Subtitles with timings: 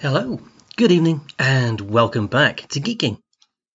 [0.00, 0.38] Hello,
[0.76, 3.18] good evening, and welcome back to Geeking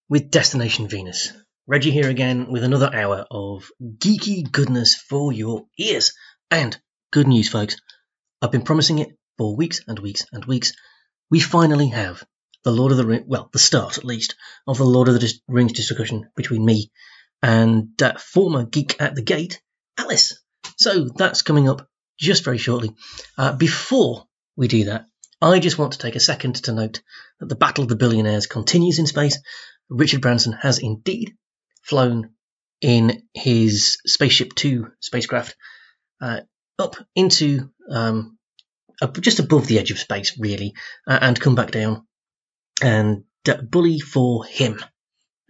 [0.08, 1.34] with Destination Venus.
[1.68, 6.14] Reggie here again with another hour of geeky goodness for your ears.
[6.50, 6.80] And
[7.12, 7.76] good news, folks.
[8.42, 10.72] I've been promising it for weeks and weeks and weeks.
[11.30, 12.24] We finally have
[12.64, 14.36] the Lord of the Rings, well, the start at least,
[14.66, 16.90] of the Lord of the Rings discussion between me
[17.42, 19.62] and uh, former geek at the gate,
[19.98, 20.42] Alice.
[20.78, 21.86] So that's coming up
[22.18, 22.96] just very shortly.
[23.38, 25.08] Uh, before we do that,
[25.44, 27.02] I just want to take a second to note
[27.42, 29.38] that the Battle of the Billionaires continues in space.
[29.90, 31.36] Richard Branson has indeed
[31.82, 32.30] flown
[32.80, 35.58] in his Spaceship Two spacecraft
[36.22, 36.42] uh,
[36.80, 38.38] up into um,
[39.02, 40.76] up just above the edge of space, really,
[41.06, 42.08] uh, and come back down.
[42.82, 44.80] And uh, bully for him.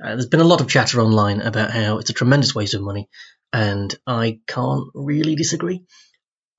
[0.03, 2.81] Uh, there's been a lot of chatter online about how it's a tremendous waste of
[2.81, 3.09] money,
[3.53, 5.85] and I can't really disagree.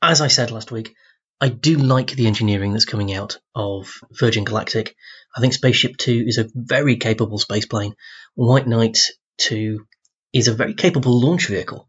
[0.00, 0.94] As I said last week,
[1.40, 4.94] I do like the engineering that's coming out of Virgin Galactic.
[5.36, 7.94] I think Spaceship Two is a very capable space plane.
[8.34, 8.98] White Knight
[9.36, 9.86] Two
[10.32, 11.88] is a very capable launch vehicle,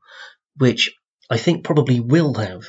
[0.58, 0.94] which
[1.30, 2.68] I think probably will have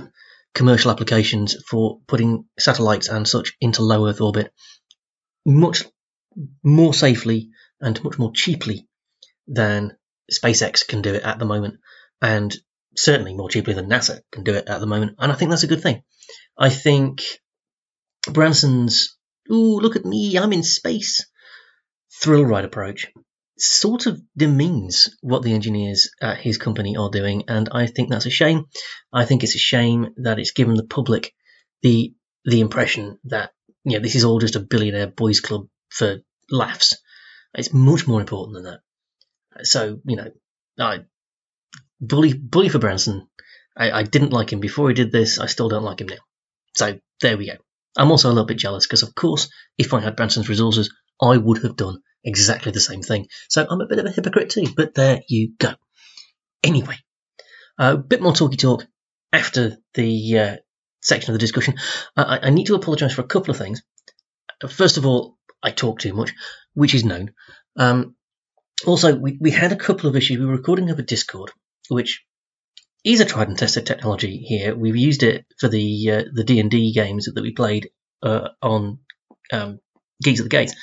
[0.54, 4.52] commercial applications for putting satellites and such into low Earth orbit
[5.44, 5.84] much
[6.62, 8.88] more safely and much more cheaply
[9.46, 9.96] than
[10.32, 11.78] SpaceX can do it at the moment,
[12.20, 12.54] and
[12.96, 15.16] certainly more cheaply than NASA can do it at the moment.
[15.18, 16.02] And I think that's a good thing.
[16.58, 17.22] I think
[18.30, 19.16] Branson's
[19.50, 21.24] "Ooh, look at me, I'm in space"
[22.20, 23.06] thrill ride approach
[23.58, 28.26] sort of demeans what the engineers at his company are doing, and I think that's
[28.26, 28.66] a shame.
[29.12, 31.32] I think it's a shame that it's given the public
[31.82, 33.50] the the impression that
[33.84, 36.18] you know this is all just a billionaire boys club for
[36.50, 36.96] laughs.
[37.54, 39.66] It's much more important than that.
[39.66, 40.30] So you know,
[40.78, 41.00] I
[42.00, 43.28] bully bully for Branson.
[43.76, 45.38] I, I didn't like him before he did this.
[45.38, 46.25] I still don't like him now.
[46.76, 47.56] So there we go.
[47.96, 51.36] I'm also a little bit jealous because, of course, if I had Branson's resources, I
[51.36, 53.28] would have done exactly the same thing.
[53.48, 55.72] So I'm a bit of a hypocrite too, but there you go.
[56.62, 56.96] Anyway,
[57.78, 58.86] a bit more talky talk
[59.32, 60.56] after the uh,
[61.00, 61.74] section of the discussion.
[62.16, 63.82] I, I need to apologise for a couple of things.
[64.68, 66.32] First of all, I talk too much,
[66.74, 67.32] which is known.
[67.76, 68.14] Um,
[68.86, 70.38] also, we, we had a couple of issues.
[70.38, 71.50] We were recording over Discord,
[71.88, 72.24] which
[73.06, 74.74] is a tried and tested technology here.
[74.74, 77.90] We've used it for the uh, the D and D games that we played
[78.22, 78.98] uh, on
[79.52, 79.80] um,
[80.22, 80.74] Geeks at the Gates.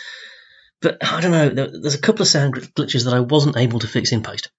[0.81, 1.50] But I don't know.
[1.50, 4.51] there- There's a couple of sound glitches that I wasn't able to fix in post.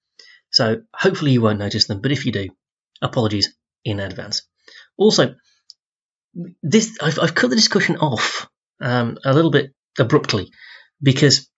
[0.51, 2.01] So hopefully you won't notice them.
[2.01, 2.49] But if you do,
[3.03, 3.55] apologies
[3.85, 4.43] in advance.
[4.97, 5.35] Also,
[6.63, 8.49] this I've, I've cut the discussion off
[8.81, 10.51] um, a little bit abruptly
[11.03, 11.49] because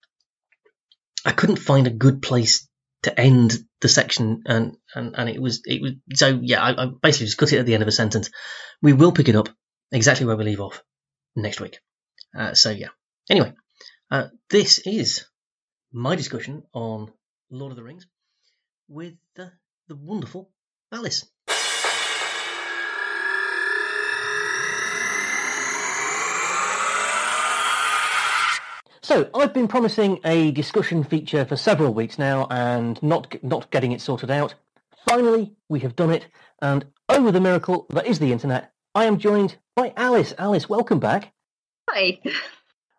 [1.24, 2.68] I couldn't find a good place
[3.02, 6.62] to end the section, and and, and it was it was so yeah.
[6.62, 8.30] I, I basically just cut it at the end of a sentence.
[8.82, 9.48] We will pick it up
[9.92, 10.82] exactly where we leave off
[11.34, 11.78] next week.
[12.36, 12.88] Uh, so yeah.
[13.28, 13.52] Anyway,
[14.10, 15.26] uh, this is
[15.92, 17.12] my discussion on
[17.50, 18.06] Lord of the Rings
[18.88, 19.50] with the
[19.88, 20.50] wonderful
[20.92, 21.24] Alice.
[29.06, 33.92] So I've been promising a discussion feature for several weeks now, and not not getting
[33.92, 34.56] it sorted out.
[35.08, 36.26] Finally, we have done it,
[36.60, 40.34] and over the miracle that is the internet, I am joined by Alice.
[40.38, 41.32] Alice, welcome back.
[41.88, 42.18] Hi,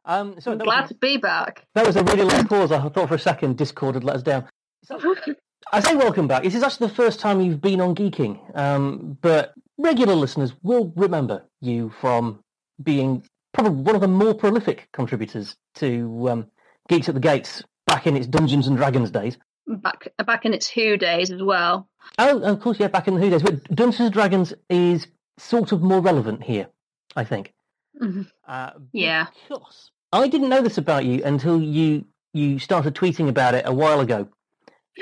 [0.06, 1.66] Um, so I'm glad was, to be back.
[1.76, 2.72] that was a really long pause.
[2.72, 4.48] I thought for a second Discord had let us down.
[4.86, 4.98] So,
[5.74, 6.44] I say welcome back.
[6.44, 10.94] This is actually the first time you've been on Geeking, um, but regular listeners will
[10.96, 12.40] remember you from
[12.82, 13.26] being
[13.58, 16.48] probably one of the more prolific contributors to um,
[16.90, 19.38] Geeks at the Gates back in its Dungeons and Dragons days.
[19.66, 21.88] back back in its Who days as well.
[22.20, 23.42] Oh, of course, yeah, back in the Who days.
[23.44, 25.08] But Dungeons and Dragons is
[25.40, 26.68] sort of more relevant here,
[27.16, 27.54] I think.
[28.02, 28.28] Mhm.
[28.48, 29.28] Uh, Yeah.
[29.50, 33.74] because I didn't know this about you until you you started tweeting about it a
[33.74, 34.28] while ago.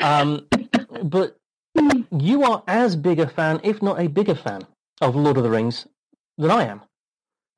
[0.02, 0.48] Um,
[1.04, 1.38] but
[2.12, 4.62] you are as big a fan, if not a bigger fan,
[5.02, 5.86] of Lord of the Rings
[6.38, 6.82] than I am,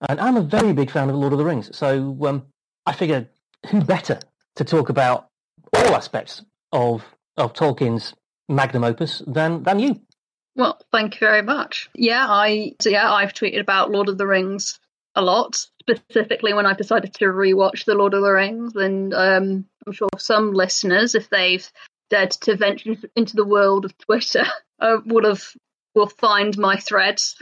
[0.08, 1.76] and I'm a very big fan of Lord of the Rings.
[1.76, 2.46] So um,
[2.86, 3.30] I figured,
[3.70, 4.20] who better
[4.56, 5.28] to talk about
[5.74, 7.04] all aspects of
[7.38, 8.14] of Tolkien's
[8.50, 10.02] magnum opus than than you?
[10.56, 11.90] Well, thank you very much.
[11.94, 14.80] Yeah, I yeah, I've tweeted about Lord of the Rings
[15.16, 19.66] a lot, specifically when I've decided to rewatch the Lord of the Rings, and um,
[19.86, 21.68] I'm sure some listeners, if they've
[22.10, 24.46] dared to venture into the world of Twitter,
[24.80, 25.44] uh, would have
[25.96, 27.36] will find my threads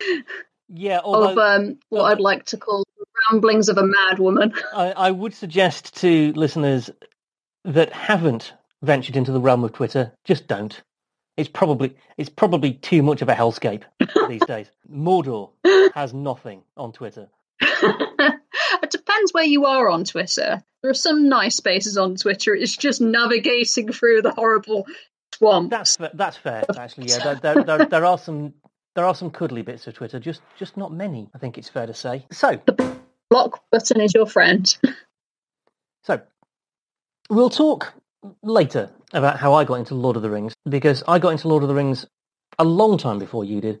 [0.72, 4.52] Yeah, of um, what I'd like to call the ramblings of a mad woman.
[4.74, 6.90] I, I would suggest to listeners
[7.64, 8.52] that haven't
[8.82, 10.80] ventured into the realm of Twitter, just don't.
[11.36, 13.82] It's probably it's probably too much of a hellscape
[14.28, 14.70] these days.
[14.90, 15.50] Mordor
[15.94, 17.28] has nothing on Twitter.
[17.60, 20.62] it depends where you are on Twitter.
[20.82, 22.54] There are some nice spaces on Twitter.
[22.54, 24.86] It's just navigating through the horrible
[25.34, 25.70] swamp.
[25.70, 27.08] That's that's fair, actually.
[27.08, 28.54] Yeah, there, there, there, there are some
[28.94, 31.28] there are some cuddly bits of Twitter, just just not many.
[31.34, 32.26] I think it's fair to say.
[32.30, 32.96] So the
[33.28, 34.76] block button is your friend.
[36.04, 36.20] so
[37.28, 37.94] we'll talk
[38.42, 41.62] later about how I got into Lord of the Rings because I got into Lord
[41.62, 42.06] of the Rings
[42.58, 43.80] a long time before you did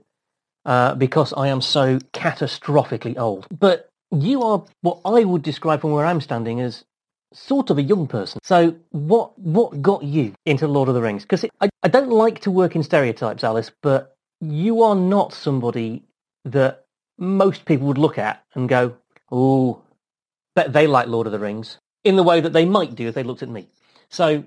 [0.64, 3.46] uh, because I am so catastrophically old.
[3.50, 6.84] But you are what I would describe from where I'm standing as
[7.32, 8.40] sort of a young person.
[8.42, 11.22] So what what got you into Lord of the Rings?
[11.22, 16.04] Because I, I don't like to work in stereotypes, Alice, but you are not somebody
[16.44, 16.84] that
[17.18, 18.96] most people would look at and go,
[19.30, 19.82] oh,
[20.54, 23.14] bet they like Lord of the Rings in the way that they might do if
[23.14, 23.68] they looked at me.
[24.08, 24.44] So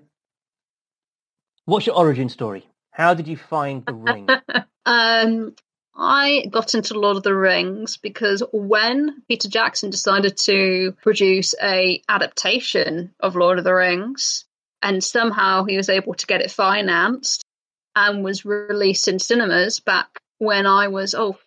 [1.65, 2.65] what's your origin story?
[2.91, 4.27] How did you find the ring?
[4.85, 5.55] um,
[5.95, 12.01] I got into Lord of the Rings because when Peter Jackson decided to produce a
[12.09, 14.45] adaptation of Lord of the Rings,
[14.81, 17.42] and somehow he was able to get it financed
[17.95, 21.37] and was released in cinemas back when I was oh,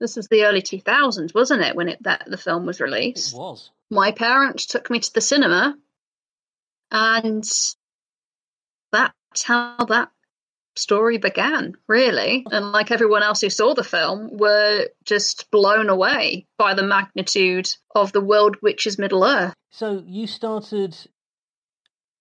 [0.00, 1.76] this was the early two thousands, wasn't it?
[1.76, 3.70] When it that the film was released, it was.
[3.90, 5.76] My parents took me to the cinema,
[6.90, 7.44] and
[8.92, 10.10] that's how that
[10.76, 12.46] story began, really.
[12.50, 17.68] And like everyone else who saw the film, were just blown away by the magnitude
[17.94, 19.54] of the world which is Middle Earth.
[19.70, 20.96] So you started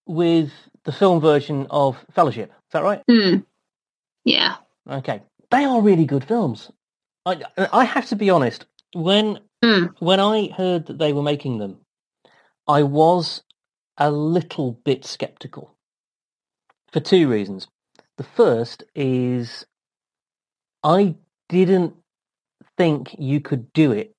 [0.05, 0.51] with
[0.85, 3.01] the film version of Fellowship, is that right?
[3.09, 3.38] Hmm.
[4.25, 4.56] Yeah.
[4.89, 5.21] Okay.
[5.51, 6.71] They are really good films.
[7.25, 7.41] I,
[7.71, 8.65] I have to be honest.
[8.94, 9.85] When hmm.
[10.00, 11.77] when I heard that they were making them,
[12.68, 13.44] I was
[13.97, 15.75] a little bit skeptical
[16.91, 17.68] for two reasons.
[18.18, 19.65] The first is
[20.83, 21.15] I
[21.50, 21.95] didn't
[22.77, 24.13] think you could do it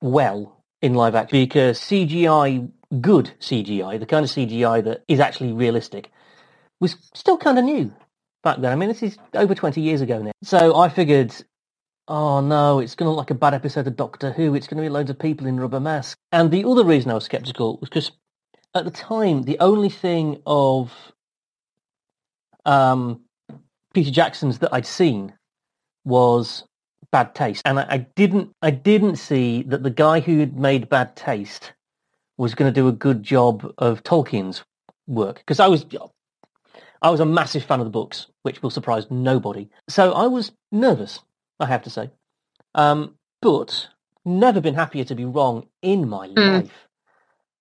[0.00, 2.68] well in live action because CGI,
[3.00, 6.10] good CGI, the kind of CGI that is actually realistic,
[6.80, 7.92] was still kind of new
[8.42, 8.72] back then.
[8.72, 10.32] I mean, this is over 20 years ago now.
[10.42, 11.34] So I figured,
[12.08, 14.54] oh no, it's going to look like a bad episode of Doctor Who.
[14.54, 16.16] It's going to be loads of people in rubber masks.
[16.32, 18.12] And the other reason I was skeptical was because
[18.74, 20.92] at the time, the only thing of
[22.64, 23.20] um,
[23.94, 25.34] Peter Jackson's that I'd seen
[26.04, 26.64] was
[27.10, 30.88] Bad Taste, and I, I didn't I didn't see that the guy who had made
[30.88, 31.72] Bad Taste
[32.42, 34.64] was going to do a good job of Tolkien's
[35.06, 35.86] work because I was
[37.00, 39.68] I was a massive fan of the books, which will surprise nobody.
[39.88, 41.20] So I was nervous,
[41.60, 42.10] I have to say,
[42.74, 43.88] um, but
[44.24, 46.62] never been happier to be wrong in my mm.
[46.62, 46.88] life.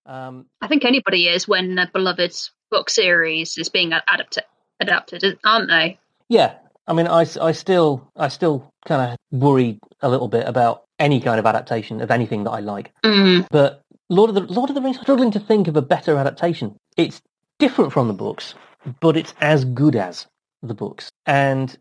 [0.08, 2.36] Um, I think anybody is when a beloved
[2.72, 4.46] book series is being adapted
[4.80, 6.00] adapted, aren't they?
[6.28, 6.56] Yeah,
[6.88, 11.22] I mean, I, I still I still kind of worry a little bit about any
[11.22, 12.92] kind of adaptation of anything that I like.
[13.06, 13.46] Mm.
[13.52, 13.81] But
[14.12, 16.78] Lord of the Lord of the Rings, struggling to think of a better adaptation.
[16.98, 17.22] It's
[17.60, 18.56] different from the books,
[19.02, 20.28] but it's as good as
[20.64, 21.10] the books.
[21.28, 21.78] And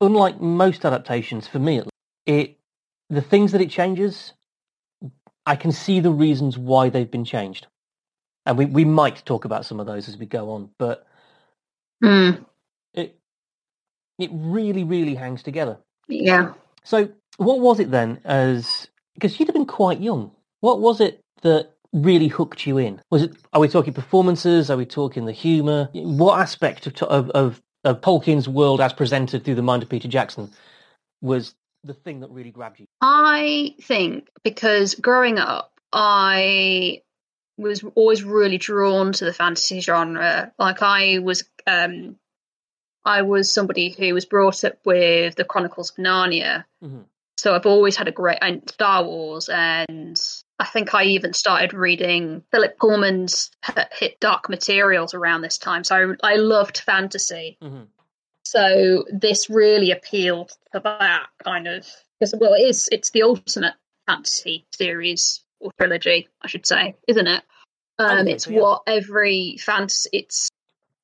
[0.00, 1.82] unlike most adaptations, for me,
[2.26, 2.58] it
[3.10, 4.34] the things that it changes,
[5.46, 7.68] I can see the reasons why they've been changed.
[8.46, 11.06] And we, we might talk about some of those as we go on, but
[12.04, 12.44] Mm.
[12.94, 13.18] It
[14.18, 15.78] it really, really hangs together.
[16.08, 16.54] Yeah.
[16.84, 20.32] So what was it then as because you'd have been quite young.
[20.60, 23.00] What was it that really hooked you in?
[23.10, 24.70] Was it are we talking performances?
[24.70, 25.88] Are we talking the humour?
[25.92, 30.08] What aspect of of, of, of Tolkien's world as presented through the mind of Peter
[30.08, 30.50] Jackson
[31.20, 31.54] was
[31.84, 32.86] the thing that really grabbed you?
[33.00, 37.02] I think because growing up, I
[37.56, 40.52] was always really drawn to the fantasy genre.
[40.58, 42.16] Like I was, um,
[43.04, 46.64] I was somebody who was brought up with the Chronicles of Narnia.
[46.82, 47.00] Mm-hmm.
[47.36, 50.20] So I've always had a great and Star Wars, and
[50.58, 53.50] I think I even started reading Philip Pullman's
[53.92, 55.84] His Dark Materials around this time.
[55.84, 57.58] So I, I loved fantasy.
[57.62, 57.84] Mm-hmm.
[58.42, 61.86] So this really appealed to that kind of
[62.18, 63.74] because well, it is it's the ultimate
[64.06, 67.42] fantasy series or trilogy, I should say, isn't it?
[67.98, 68.60] Um, it's so, yeah.
[68.60, 70.08] what every fantasy.
[70.12, 70.48] It's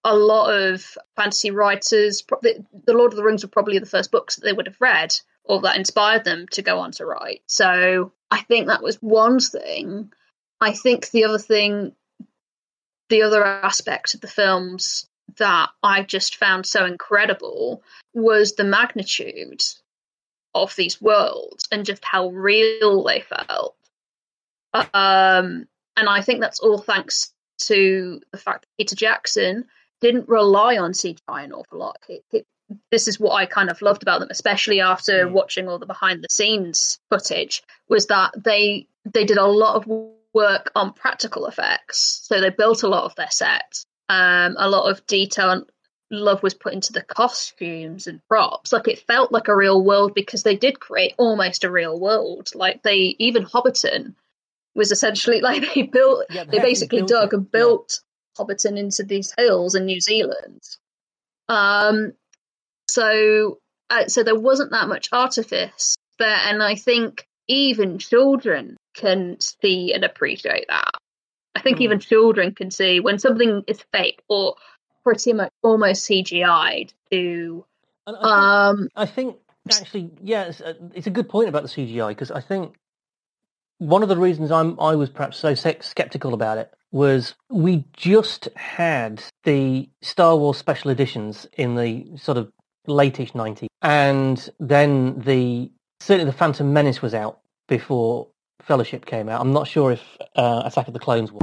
[0.05, 2.23] a lot of fantasy writers.
[2.43, 4.81] The, the Lord of the Rings were probably the first books that they would have
[4.81, 7.43] read or that inspired them to go on to write.
[7.47, 10.13] So I think that was one thing.
[10.61, 11.93] I think the other thing,
[13.11, 17.83] the other aspect of the films that I just found so incredible
[18.15, 19.63] was the magnitude
[20.55, 23.77] of these worlds and just how real they felt.
[24.73, 27.33] Um, and I think that's all thanks
[27.67, 29.67] to the fact that Peter Jackson
[30.01, 31.99] didn't rely on CGI an awful lot.
[32.09, 32.47] It, it,
[32.91, 35.33] this is what I kind of loved about them, especially after mm.
[35.33, 39.87] watching all the behind the scenes footage, was that they they did a lot of
[40.33, 42.21] work on practical effects.
[42.25, 43.87] So they built a lot of their sets.
[44.09, 45.65] Um, a lot of detail and
[46.11, 48.73] love was put into the costumes and props.
[48.73, 52.51] Like it felt like a real world because they did create almost a real world.
[52.55, 54.15] Like they even Hobbiton
[54.75, 57.59] was essentially like they built Yeah, they actually basically built dug it, and yeah.
[57.59, 58.01] built
[58.39, 60.63] Hobbiton into these hills in New Zealand.
[61.49, 62.13] Um,
[62.95, 63.59] so
[63.91, 69.93] uh, so there wasn't that much artifice there, and I think even children can see
[69.93, 70.91] and appreciate that.
[71.57, 71.83] I think Hmm.
[71.85, 74.55] even children can see when something is fake or
[75.03, 77.65] pretty much almost CGI'd to
[78.07, 79.37] And I think- um I think
[79.71, 82.77] actually, yeah, it's a, it's a good point about the CGI because I think
[83.79, 88.49] one of the reasons I'm I was perhaps so skeptical about it was we just
[88.57, 92.51] had the Star Wars special editions in the sort of
[92.87, 98.29] late-ish 90s, and then the certainly the Phantom Menace was out before
[98.63, 99.41] Fellowship came out.
[99.41, 100.03] I'm not sure if
[100.37, 101.43] uh, Attack of the Clones was.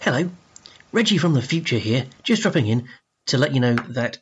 [0.00, 0.30] Hello,
[0.92, 2.88] Reggie from the future here, just dropping in
[3.26, 4.18] to let you know that,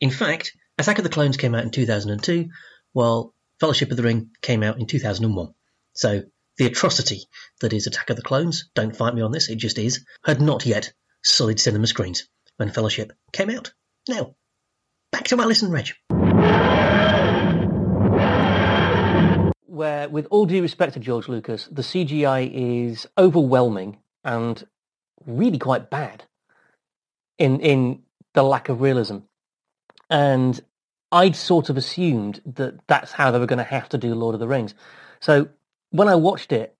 [0.00, 2.48] in fact, Attack of the Clones came out in 2002,
[2.92, 5.54] while Fellowship of the Ring came out in 2001.
[5.92, 6.22] So,
[6.56, 7.24] the atrocity
[7.60, 10.40] that is Attack of the Clones, don't fight me on this, it just is, had
[10.42, 12.28] not yet solid cinema screens
[12.60, 13.72] when Fellowship came out.
[14.06, 14.34] Now,
[15.10, 15.88] back to Alice and Reg.
[19.66, 24.62] where, with all due respect to George Lucas, the CGI is overwhelming and
[25.24, 26.24] really quite bad
[27.38, 28.02] in in
[28.34, 29.18] the lack of realism.
[30.10, 30.60] And
[31.10, 34.34] I'd sort of assumed that that's how they were going to have to do Lord
[34.34, 34.74] of the Rings.
[35.20, 35.48] So
[35.92, 36.74] when I watched it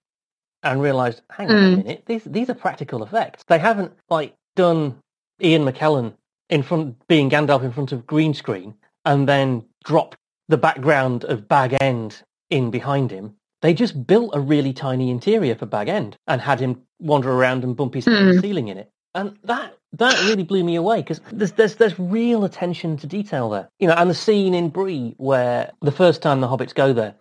[0.63, 1.77] and realised, hang on a Mm.
[1.79, 3.45] minute, these these are practical effects.
[3.45, 4.99] They haven't like done
[5.43, 6.15] Ian McKellen
[6.49, 10.17] in front being Gandalf in front of green screen and then dropped
[10.49, 13.35] the background of Bag End in behind him.
[13.63, 17.63] They just built a really tiny interior for Bag End and had him wander around
[17.63, 18.41] and bump his head on the Hmm.
[18.41, 18.91] ceiling in it.
[19.15, 23.51] And that that really blew me away because there's, there's there's real attention to detail
[23.51, 23.69] there.
[23.81, 27.15] You know, and the scene in Bree where the first time the hobbits go there,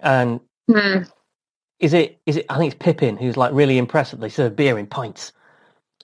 [0.00, 1.04] and hmm,
[1.78, 4.56] is it is it I think it's Pippin who's like really impressed that they serve
[4.56, 5.32] beer in pints,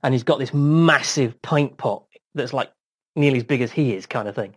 [0.02, 2.73] and he's got this massive pint pot that's like
[3.17, 4.55] nearly as big as he is, kind of thing.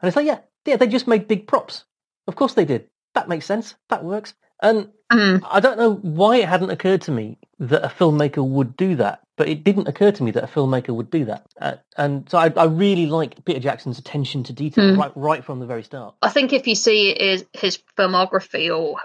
[0.00, 1.84] And it's like, yeah, yeah, they just made big props.
[2.26, 2.88] Of course they did.
[3.14, 3.74] That makes sense.
[3.88, 4.34] That works.
[4.62, 5.36] And hmm.
[5.48, 9.20] I don't know why it hadn't occurred to me that a filmmaker would do that,
[9.36, 11.46] but it didn't occur to me that a filmmaker would do that.
[11.60, 15.00] Uh, and so I, I really like Peter Jackson's attention to detail Hmm.
[15.00, 16.14] right right from the very start.
[16.22, 19.00] I think if you see his, his filmography or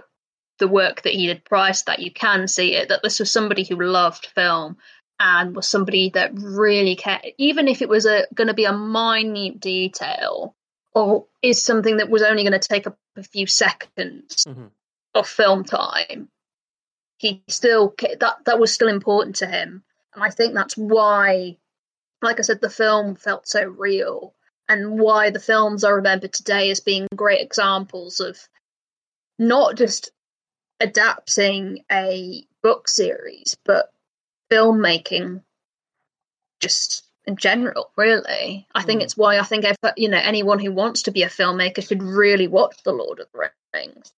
[0.59, 3.31] the work that he did prior to that, you can see it that this was
[3.31, 4.77] somebody who loved film
[5.25, 8.73] and was somebody that really cared, even if it was a going to be a
[8.77, 10.53] minute detail
[10.93, 14.69] or is something that was only going to take up a few seconds Mhm.
[15.15, 16.29] of film time.
[17.19, 21.57] He still that that was still important to him, and I think that's why,
[22.21, 24.35] like I said, the film felt so real
[24.67, 28.37] and why the films are remembered today as being great examples of
[29.39, 30.11] not just
[30.81, 33.92] adapting a book series, but
[34.51, 35.41] filmmaking
[36.59, 38.67] just in general, really.
[38.75, 39.03] I think Mm.
[39.05, 42.03] it's why I think if, you know anyone who wants to be a filmmaker should
[42.03, 44.13] really watch The Lord of the Rings.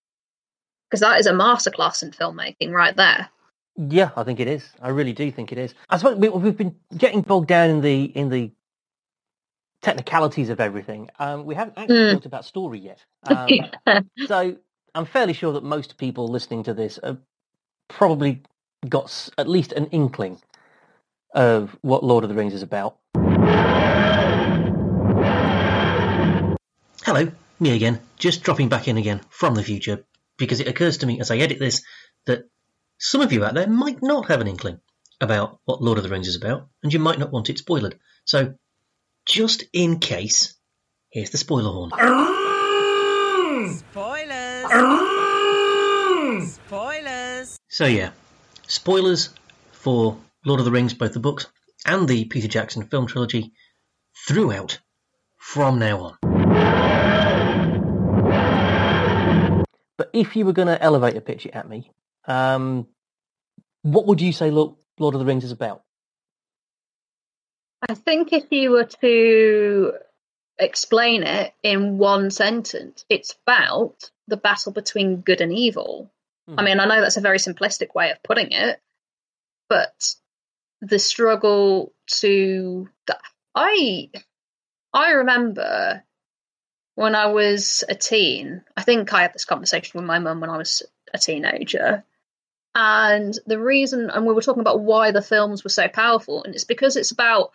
[0.89, 3.29] Because that is a masterclass in filmmaking right there.
[3.77, 4.67] Yeah, I think it is.
[4.81, 5.73] I really do think it is.
[5.89, 8.51] I suppose we, we've been getting bogged down in the in the
[9.81, 11.09] technicalities of everything.
[11.19, 12.11] Um, we haven't actually Mm.
[12.13, 13.03] talked about story yet.
[13.23, 13.71] Um,
[14.27, 14.55] so
[14.93, 17.17] I'm fairly sure that most people listening to this are
[17.89, 18.41] probably
[18.89, 20.39] got at least an inkling
[21.33, 22.97] of what Lord of the Rings is about.
[27.03, 30.05] Hello, me again, just dropping back in again from the future
[30.37, 31.83] because it occurs to me as I edit this
[32.25, 32.49] that
[32.97, 34.79] some of you out there might not have an inkling
[35.21, 37.95] about what Lord of the Rings is about and you might not want it spoiled.
[38.25, 38.55] So,
[39.25, 40.55] just in case,
[41.09, 41.91] here's the spoiler horn.
[43.77, 44.63] Spoilers!
[46.51, 47.59] Spoilers!
[47.69, 48.11] So, yeah,
[48.67, 49.29] spoilers
[49.71, 51.47] for Lord of the Rings, both the books
[51.85, 53.53] and the Peter Jackson film trilogy,
[54.27, 54.79] throughout
[55.37, 56.17] from now on.
[59.97, 61.91] But if you were going to elevate a picture at me,
[62.27, 62.87] um,
[63.81, 65.83] what would you say Lo- Lord of the Rings is about?
[67.87, 69.93] I think if you were to
[70.57, 76.11] explain it in one sentence, it's about the battle between good and evil.
[76.47, 76.65] I mm-hmm.
[76.65, 78.79] mean, I know that's a very simplistic way of putting it,
[79.67, 80.15] but
[80.81, 82.87] the struggle to
[83.55, 84.09] I
[84.93, 86.03] I remember
[86.95, 88.63] when I was a teen.
[88.77, 90.83] I think I had this conversation with my mum when I was
[91.13, 92.03] a teenager.
[92.73, 96.53] And the reason, and we were talking about why the films were so powerful, and
[96.53, 97.51] it's because it's about,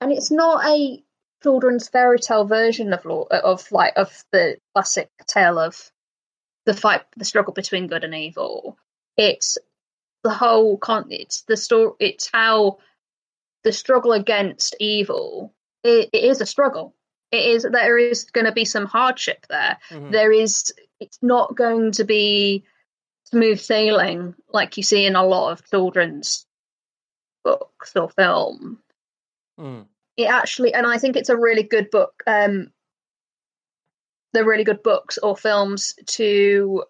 [0.00, 1.02] and it's not a
[1.42, 5.92] children's fairy tale version of law of like of the classic tale of
[6.66, 8.78] the fight, the struggle between good and evil.
[9.16, 9.58] It's
[10.22, 11.06] the whole con.
[11.10, 11.92] It's the story.
[12.00, 12.78] It's how
[13.64, 15.54] the struggle against evil.
[15.82, 16.94] it, it is a struggle.
[17.30, 19.78] It is there is going to be some hardship there.
[19.90, 20.12] Mhm.
[20.12, 20.72] There is.
[21.00, 22.64] It's not going to be
[23.24, 26.46] smooth sailing like you see in a lot of children's
[27.42, 28.78] books or film.
[29.58, 29.86] Mm.
[30.16, 32.22] It actually, and I think it's a really good book.
[32.26, 32.70] Um,
[34.34, 36.84] they're really good books or films to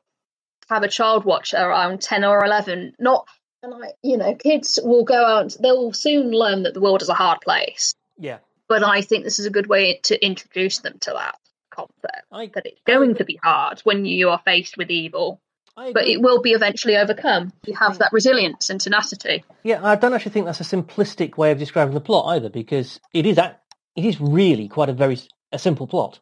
[0.69, 3.29] have a child watch around 10 or 11 not
[3.63, 7.09] and I, you know kids will go out they'll soon learn that the world is
[7.09, 7.95] a hard place.
[8.19, 11.37] Yeah, but i think this is a good way to introduce them to that
[11.71, 15.41] concept I that it's going to be hard when you are faced with evil.
[15.77, 17.53] But it will be eventually overcome.
[17.67, 19.43] You have that resilience and tenacity.
[19.65, 23.01] Yeah, I don't actually think that's a simplistic way of describing the plot either, because
[23.13, 23.59] it is a,
[23.97, 25.19] it is really quite a very
[25.51, 26.21] a simple plot.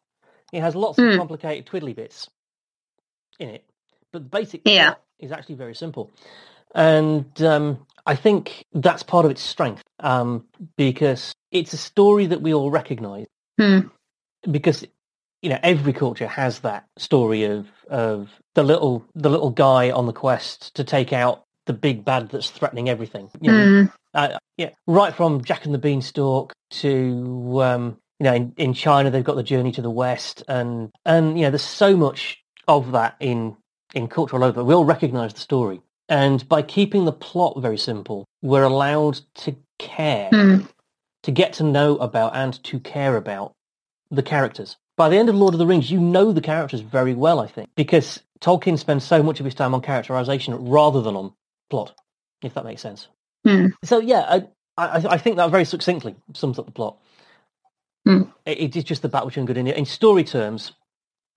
[0.53, 1.17] It has lots of Hmm.
[1.17, 2.29] complicated twiddly bits
[3.39, 3.65] in it,
[4.13, 4.95] but the basic Yeah.
[5.19, 6.11] is actually very simple.
[6.75, 10.45] And um, I think that's part of its strength, um,
[10.77, 13.27] because it's a story that we all recognise.
[13.59, 13.87] Hmm.
[14.49, 14.85] Because
[15.41, 20.05] you know every culture has that story of of the little the little guy on
[20.07, 23.29] the quest to take out the big bad that's threatening everything.
[23.41, 23.85] You know, Hmm.
[24.13, 29.11] uh, yeah, right from Jack and the Beanstalk to um, you know, in, in China
[29.11, 32.93] they've got the Journey to the West, and and you know, there's so much of
[32.93, 33.57] that in
[33.93, 34.63] in culture all over.
[34.63, 39.55] We all recognise the story, and by keeping the plot very simple, we're allowed to
[39.77, 40.61] care, Hmm.
[41.23, 43.51] to get to know about, and to care about
[44.09, 44.77] the characters.
[44.95, 47.47] By the end of Lord of the Rings, you know the characters very well, I
[47.47, 51.33] think, because Tolkien spends so much of his time on characterization rather than on
[51.69, 51.93] plot,
[52.41, 53.07] if that makes sense.
[53.45, 53.67] Hmm.
[53.83, 56.97] So yeah, I, I, I think that very succinctly sums up the plot.
[58.05, 58.23] Hmm.
[58.45, 59.79] It, it is just the battle between good and evil.
[59.79, 60.73] In story terms,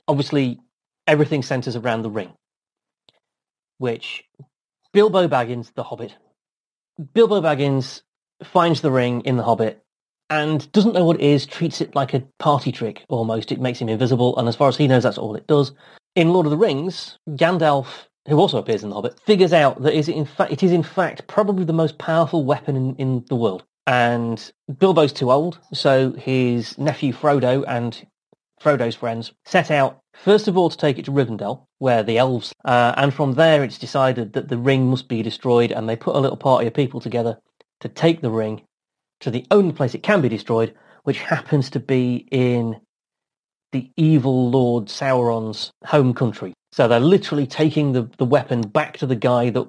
[0.09, 0.61] obviously
[1.07, 2.33] everything centres around the ring,
[3.79, 4.25] which
[4.93, 6.15] Bilbo Baggins, the Hobbit,
[7.15, 8.03] Bilbo Baggins
[8.43, 9.83] finds the ring in the Hobbit
[10.29, 13.53] and doesn't know what it is, treats it like a party trick almost.
[13.53, 15.73] It makes him invisible, and as far as he knows, that's all it does.
[16.17, 17.87] In Lord of the Rings, Gandalf,
[18.27, 20.83] who also appears in the Hobbit, figures out that is in fact it is in
[20.83, 23.65] fact probably the most powerful weapon in, in the world.
[23.87, 28.07] And Bilbo's too old, so his nephew Frodo and
[28.61, 32.53] Frodo's friends set out first of all to take it to Rivendell, where the elves,
[32.65, 36.17] uh, and from there it's decided that the ring must be destroyed, and they put
[36.17, 37.39] a little party of people together
[37.81, 38.63] to take the ring
[39.21, 42.81] to the only place it can be destroyed, which happens to be in
[43.73, 46.55] the evil Lord Sauron's home country.
[46.73, 49.67] So they're literally taking the, the weapon back to the guy that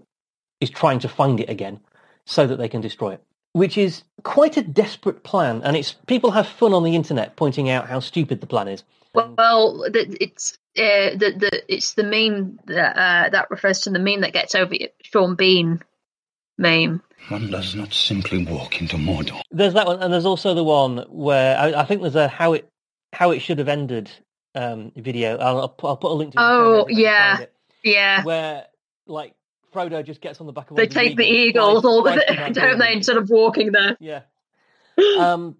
[0.59, 1.81] is trying to find it again
[2.25, 3.23] so that they can destroy it.
[3.57, 7.69] Which is quite a desperate plan, and it's people have fun on the internet pointing
[7.69, 8.83] out how stupid the plan is.
[9.13, 13.99] Well, well it's uh, the the it's the meme that uh, that refers to the
[13.99, 15.81] meme that gets over it, Sean Bean
[16.57, 17.01] meme.
[17.29, 19.41] One does not simply walk into Mordor.
[19.51, 22.53] There's that one, and there's also the one where I, I think there's a how
[22.53, 22.69] it
[23.11, 24.11] how it should have ended
[24.53, 25.37] um, video.
[25.37, 26.39] I'll, I'll put- I'll put a link to.
[26.39, 27.39] it in the show Oh, notes if I can yeah.
[27.39, 28.65] it, Yeah, where
[29.07, 29.33] like
[29.73, 30.77] Frodo just gets on the back of.
[30.77, 33.97] they take the eagles, all the don't they, instead of walking there.
[33.99, 34.21] Yeah.
[35.19, 35.57] Um,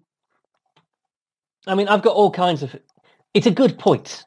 [1.66, 2.74] I mean, I've got all kinds of.
[3.34, 4.24] It's a good point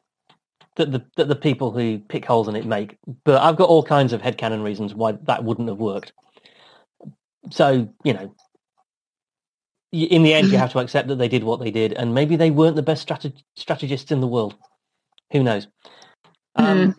[0.76, 3.82] that the that the people who pick holes in it make, but I've got all
[3.82, 6.12] kinds of headcanon reasons why that wouldn't have worked.
[7.50, 8.34] So you know,
[9.92, 12.36] in the end, you have to accept that they did what they did, and maybe
[12.36, 14.54] they weren't the best strateg- strategists in the world.
[15.32, 15.66] Who knows?
[16.54, 16.94] Um,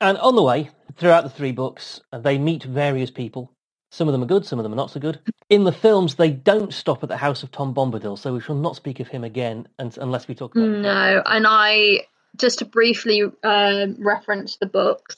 [0.00, 3.52] And on the way, throughout the three books, uh, they meet various people.
[3.90, 5.20] Some of them are good, some of them are not so good.
[5.48, 8.56] In the films, they don't stop at the house of Tom Bombadil, so we shall
[8.56, 10.68] not speak of him again un- unless we talk about.
[10.68, 12.06] No, and I
[12.36, 15.16] just to briefly um, reference the books.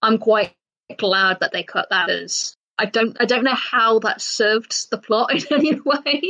[0.00, 0.54] I'm quite
[0.96, 2.56] glad that they cut that as.
[2.78, 3.16] I don't.
[3.20, 6.22] I don't know how that served the plot in any way.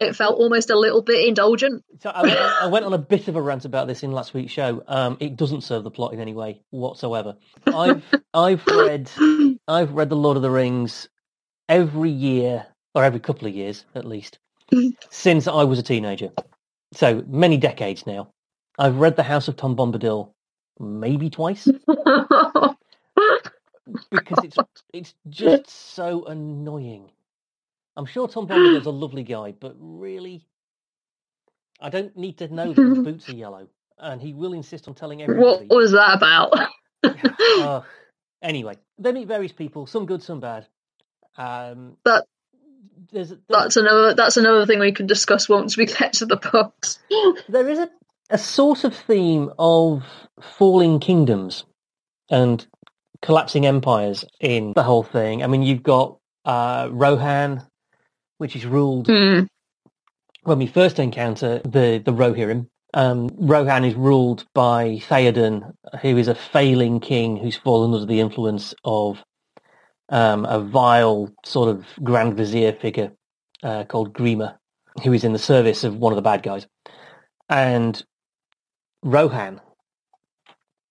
[0.00, 1.82] It felt almost a little bit indulgent.
[2.00, 4.34] So I, went, I went on a bit of a rant about this in last
[4.34, 4.82] week's show.
[4.86, 7.36] Um, it doesn't serve the plot in any way whatsoever.
[7.66, 9.10] I've I've read
[9.68, 11.08] I've read the Lord of the Rings
[11.68, 14.38] every year or every couple of years at least
[15.10, 16.30] since I was a teenager.
[16.92, 18.30] So many decades now.
[18.78, 20.30] I've read The House of Tom Bombadil
[20.78, 21.68] maybe twice
[24.10, 24.56] because it's
[24.92, 27.10] it's just so annoying.
[27.96, 30.46] I'm sure Tom Bombadil's a lovely guy, but really,
[31.80, 34.94] I don't need to know that his boots are yellow, and he will insist on
[34.94, 35.66] telling everyone.
[35.68, 36.52] what was that about?
[37.60, 37.80] Uh,
[38.42, 40.66] anyway, they meet various people, some good, some bad.
[41.36, 42.26] Um, That-
[43.12, 44.14] there's, there's That's another.
[44.14, 46.98] That's another thing we can discuss once we get to the books.
[47.48, 47.90] there is a,
[48.30, 50.04] a sort of theme of
[50.40, 51.64] falling kingdoms
[52.30, 52.66] and
[53.22, 55.42] collapsing empires in the whole thing.
[55.42, 57.62] I mean, you've got uh, Rohan,
[58.38, 59.44] which is ruled Hmm.
[60.44, 62.68] when we first encounter the the Rohirrim.
[62.94, 68.20] Um, Rohan is ruled by Theoden, who is a failing king who's fallen under the
[68.20, 69.22] influence of
[70.10, 73.12] um, a vile sort of Grand Vizier figure
[73.62, 74.56] uh, called Grima,
[75.04, 76.66] who is in the service of one of the bad guys.
[77.48, 78.02] And
[79.04, 79.60] Rohan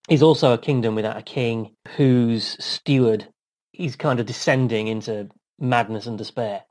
[0.09, 3.27] is also a kingdom without a king whose steward
[3.73, 6.63] is kind of descending into madness and despair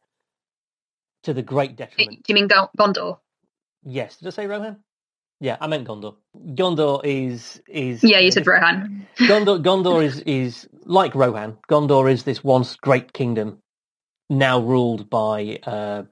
[1.25, 2.23] to the great detriment.
[2.25, 3.19] Do you mean Gondor?
[3.85, 4.79] Yes, did I say Rohan?
[5.41, 6.17] Yeah, I meant Gondor.
[6.55, 9.07] Gondor is is Yeah, you said Rohan.
[9.19, 11.59] Gondor, Gondor is, is like Rohan.
[11.69, 13.59] Gondor is this once great kingdom,
[14.31, 16.05] now ruled by uh,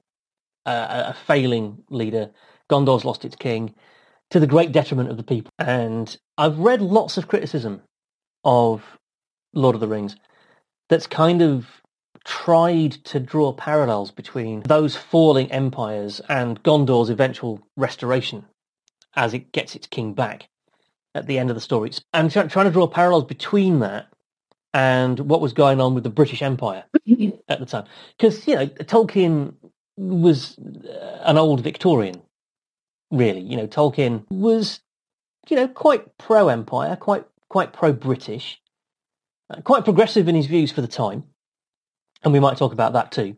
[0.65, 2.31] a, a failing leader.
[2.69, 3.73] Gondor's lost its king
[4.31, 5.51] to the great detriment of the people.
[5.59, 7.81] And I've read lots of criticism
[8.43, 8.97] of
[9.53, 10.15] Lord of the Rings
[10.89, 11.67] that's kind of
[12.25, 18.45] tried to draw parallels between those falling empires and Gondor's eventual restoration
[19.15, 20.49] as it gets its king back
[21.13, 21.91] at the end of the story.
[22.13, 24.07] I'm trying to draw parallels between that
[24.73, 26.83] and what was going on with the British Empire
[27.47, 27.85] at the time.
[28.17, 29.53] Because, you know, Tolkien
[29.97, 32.21] was uh, an old Victorian,
[33.11, 33.41] really.
[33.41, 34.79] You know, Tolkien was,
[35.49, 38.61] you know, quite pro-Empire, quite, quite pro-British,
[39.49, 41.23] uh, quite progressive in his views for the time.
[42.23, 43.37] And we might talk about that too.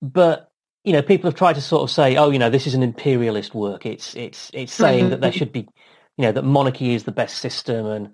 [0.00, 0.50] But,
[0.84, 2.82] you know, people have tried to sort of say, oh, you know, this is an
[2.82, 3.84] imperialist work.
[3.84, 5.68] It's, it's, it's saying that there should be,
[6.16, 8.10] you know, that monarchy is the best system and,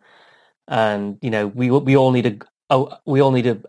[0.67, 2.39] and, you know, we, we all need a,
[2.71, 3.61] oh, we all need a,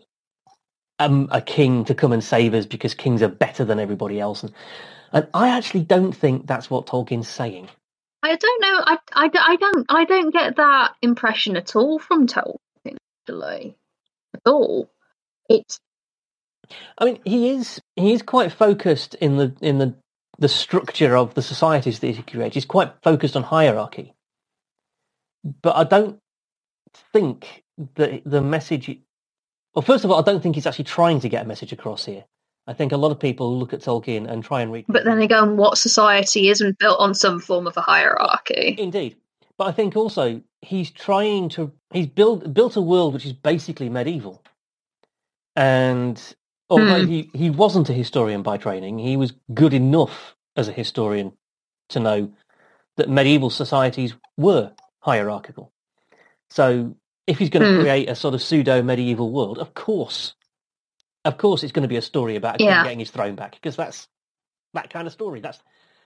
[0.98, 4.42] um, a king to come and save us because kings are better than everybody else.
[4.42, 4.52] And,
[5.12, 7.68] and I actually don't think that's what Tolkien's saying.
[8.22, 8.82] I don't know.
[8.84, 9.86] I, I, I don't.
[9.88, 12.96] I don't get that impression at all from Tolkien.
[13.28, 13.76] Actually,
[14.34, 14.90] at all.
[15.48, 15.78] It's
[16.98, 19.94] I mean, he is he is quite focused in the in the
[20.38, 22.54] the structure of the societies that he creates.
[22.54, 24.14] He's quite focused on hierarchy,
[25.62, 26.18] but I don't
[27.12, 27.64] think
[27.96, 28.98] that the message.
[29.74, 32.06] Well, first of all, I don't think he's actually trying to get a message across
[32.06, 32.24] here.
[32.66, 34.86] I think a lot of people look at Tolkien and try and read.
[34.88, 38.76] but then again, what society isn't built on some form of a hierarchy?
[38.78, 39.16] Indeed.
[39.58, 43.88] But I think also he's trying to he's built built a world which is basically
[43.88, 44.42] medieval.
[45.54, 46.20] And
[46.68, 47.08] although Hmm.
[47.08, 51.32] he, he wasn't a historian by training, he was good enough as a historian
[51.90, 52.32] to know
[52.96, 55.72] that medieval societies were hierarchical.
[56.50, 57.80] So if he's going to Hmm.
[57.80, 60.34] create a sort of pseudo medieval world, of course,
[61.26, 62.82] of course, it's going to be a story about Yeah.
[62.82, 64.08] getting his throne back because that's
[64.74, 65.40] that kind of story.
[65.40, 65.58] That's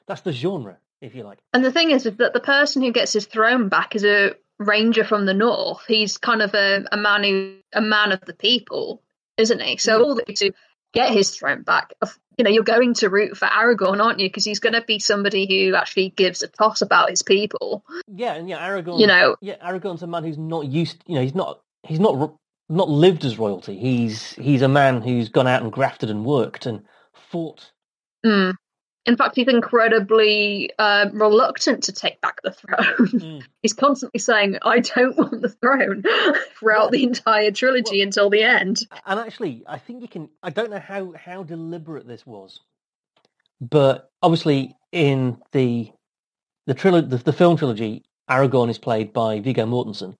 [0.06, 1.38] that's the genre, if you like.
[1.52, 5.04] And the thing is that the person who gets his throne back is a ranger
[5.04, 5.82] from the north.
[5.86, 9.02] He's kind of a, a man who a man of the people,
[9.36, 9.76] isn't he?
[9.76, 10.04] So Mm.
[10.04, 10.52] all that to
[10.92, 11.92] get his throne back,
[12.36, 14.28] you know, you're going to root for Aragorn, aren't you?
[14.28, 17.84] Because he's going to be somebody who actually gives a toss about his people.
[18.08, 18.98] Yeah, and yeah, Aragorn.
[18.98, 21.02] You know, yeah, Aragorn's a man who's not used.
[21.06, 21.60] You know, he's not.
[21.86, 22.34] He's not.
[22.70, 23.76] Not lived as royalty.
[23.76, 26.82] He's he's a man who's gone out and grafted and worked and
[27.30, 27.72] fought.
[28.24, 28.54] mm.
[29.06, 33.08] in fact, he's incredibly uh, reluctant to take back the throne.
[33.08, 33.42] Mm.
[33.62, 36.02] he's constantly saying, "I don't want the throne"
[36.58, 38.78] throughout Well- the entire trilogy well- until the end.
[39.04, 40.28] And actually, I think you can.
[40.42, 42.60] I don't know how how deliberate this was,
[43.60, 45.90] but obviously in the
[46.66, 50.14] the trilogy, the, the film trilogy, Aragorn is played by Viggo Mortensen,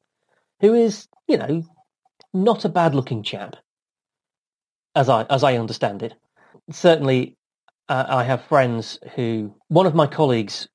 [0.60, 1.62] who is you know
[2.33, 3.57] not a bad looking chap,
[4.95, 6.14] as I as I understand it.
[6.71, 7.37] Certainly,
[7.88, 10.69] uh, I have friends who one of my colleagues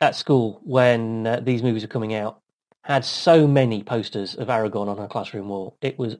[0.00, 2.40] at school when uh, these movies were coming out
[2.82, 5.76] had so many posters of Aragorn on her classroom wall.
[5.80, 6.16] It was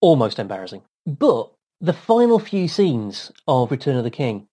[0.00, 0.82] almost embarrassing.
[1.06, 4.46] But the final few scenes of Return of the King,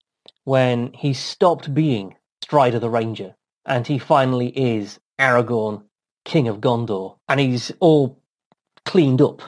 [0.45, 5.83] when he stopped being Strider the Ranger and he finally is Aragorn,
[6.23, 8.19] King of Gondor, and he's all
[8.89, 9.43] cleaned up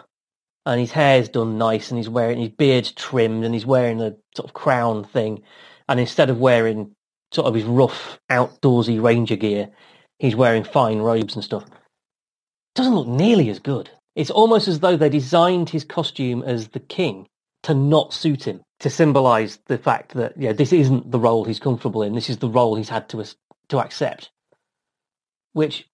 [0.68, 4.16] and his hair's done nice and he's wearing his beard's trimmed and he's wearing a
[4.38, 5.42] sort of crown thing
[5.90, 6.92] and instead of wearing
[7.34, 9.72] sort of his rough outdoorsy ranger gear,
[10.20, 11.66] he's wearing fine robes and stuff.
[12.76, 13.90] Doesn't look nearly as good.
[14.16, 17.28] It's almost as though they designed his costume as the king
[17.64, 21.60] to not suit him, to symbolise the fact that yeah, this isn't the role he's
[21.60, 22.14] comfortable in.
[22.14, 23.26] This is the role he's had to
[23.70, 24.30] to accept.
[25.54, 25.88] Which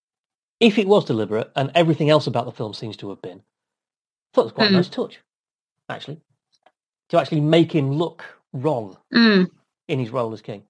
[0.60, 3.58] if it was deliberate, and everything else about the film seems to have been, I
[4.36, 4.76] thought it was quite a Hmm.
[4.76, 5.20] nice touch,
[5.90, 6.22] actually,
[7.10, 9.52] to actually make him look wrong Mm,
[9.90, 10.64] in his role as king.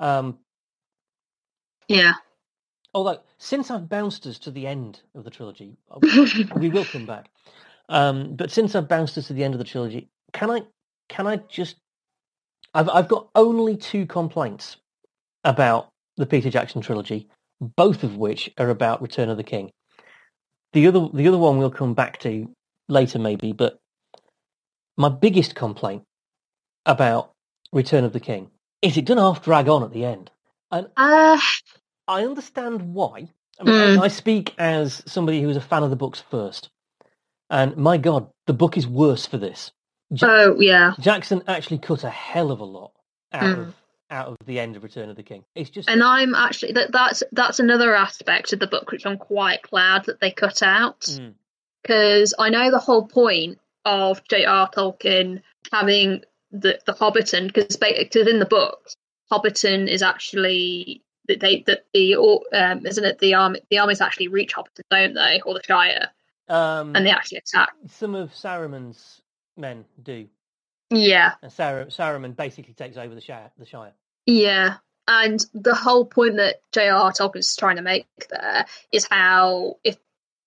[0.00, 0.38] Um,
[1.88, 2.14] yeah.
[2.94, 5.76] although, since I've bounced us to the end of the trilogy,
[6.54, 7.30] we will come back.
[7.88, 10.62] Um, but since I've bounced us to the end of the trilogy, can I
[11.08, 11.76] can I just
[12.74, 14.78] I've I've got only two complaints
[15.44, 17.28] about the Peter Jackson trilogy,
[17.60, 19.70] both of which are about Return of the King.
[20.72, 22.48] The other the other one we'll come back to
[22.88, 23.78] later maybe, but
[24.96, 26.02] my biggest complaint
[26.84, 27.32] about
[27.72, 28.50] Return of the King
[28.82, 30.30] is it doesn't half drag on at the end.
[30.70, 31.38] And Uh,
[32.08, 33.28] I understand why.
[33.58, 33.98] I mean, Mm.
[34.00, 36.68] I, I speak as somebody who was a fan of the books first.
[37.48, 39.72] And my God, the book is worse for this.
[40.10, 40.94] Ja- oh, yeah.
[41.00, 42.92] Jackson actually cut a hell of a lot
[43.32, 43.58] out Mm.
[43.68, 43.74] of
[44.10, 45.44] out of the end of Return of the King.
[45.54, 49.18] It's just And I'm actually that that's that's another aspect of the book which I'm
[49.18, 51.34] quite glad that they cut out Mm.
[51.82, 54.70] because I know the whole point of J.R.
[54.70, 55.42] Tolkien
[55.72, 58.88] having the the Hobbiton because because in the book
[59.30, 64.28] Hobbiton is actually that they that the um, isn't it the army the armies actually
[64.28, 66.10] reach Hobbiton don't they or the Shire
[66.48, 69.20] um, and they actually attack some of Saruman's
[69.56, 70.28] men do,
[70.90, 73.50] yeah and Sar- Saruman basically takes over the Shire.
[73.58, 73.92] The Shire.
[74.26, 74.76] Yeah,
[75.08, 77.12] and the whole point that J.R.R.
[77.12, 79.96] Tolkien's trying to make there is how if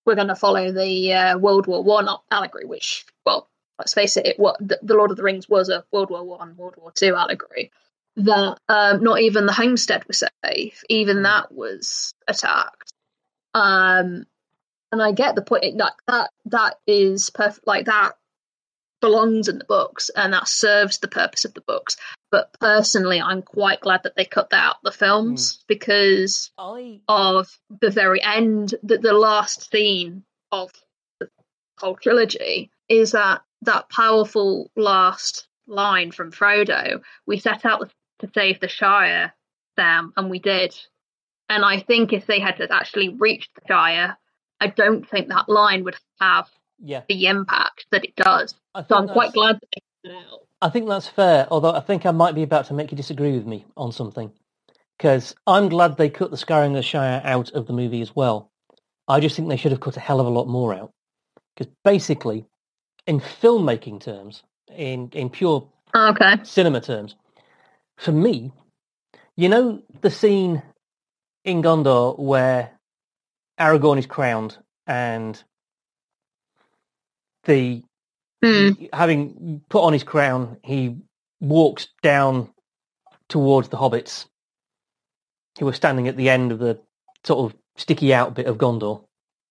[0.05, 3.47] we're going to follow the uh, World War One allegory, which, well,
[3.77, 6.55] let's face it, it what the, Lord of the Rings was a World War One,
[6.57, 7.71] World War Two allegory.
[8.17, 11.23] That um, not even the homestead was safe; even Mm.
[11.23, 12.91] that was attacked.
[13.53, 14.25] Um,
[14.91, 15.77] and I get the point.
[15.77, 17.65] Like that, that is perfect.
[17.67, 18.13] Like that
[19.01, 21.95] belongs in the books, and that serves the purpose of the books.
[22.31, 25.63] But personally i'm quite glad that they cut that out the films hmm.
[25.67, 27.47] because I of
[27.81, 30.71] the very end the, the last scene of
[31.19, 31.29] the
[31.79, 37.01] whole trilogy is that that powerful last line from frodo.
[37.25, 39.33] We set out to save the shire
[39.77, 40.75] sam and we did.
[41.47, 44.17] And i think if they had actually reached the shire
[44.59, 46.47] i don't think that line would have
[46.81, 47.01] yeah.
[47.09, 50.69] the impact that it does so i'm quite glad that they cut it out I
[50.69, 53.45] think that's fair, although I think I might be about to make you disagree with
[53.45, 54.31] me on something.
[54.97, 58.13] Because I'm glad they cut the Scouring of the Shire out of the movie as
[58.13, 58.51] well.
[59.07, 60.91] I just think they should have cut a hell of a lot more out.
[61.55, 62.45] Because basically,
[63.07, 64.43] in filmmaking terms,
[64.75, 67.15] in, in pure oh, okay cinema terms,
[67.97, 68.51] for me,
[69.37, 70.61] you know the scene
[71.45, 72.71] in Gondor where
[73.57, 75.41] Aragorn is crowned and
[77.45, 77.83] the
[78.41, 80.97] he- having put on his crown, he
[81.41, 82.49] walks down
[83.27, 84.25] towards the hobbits
[85.59, 86.79] who were standing at the end of the
[87.25, 89.03] sort of sticky out bit of Gondor.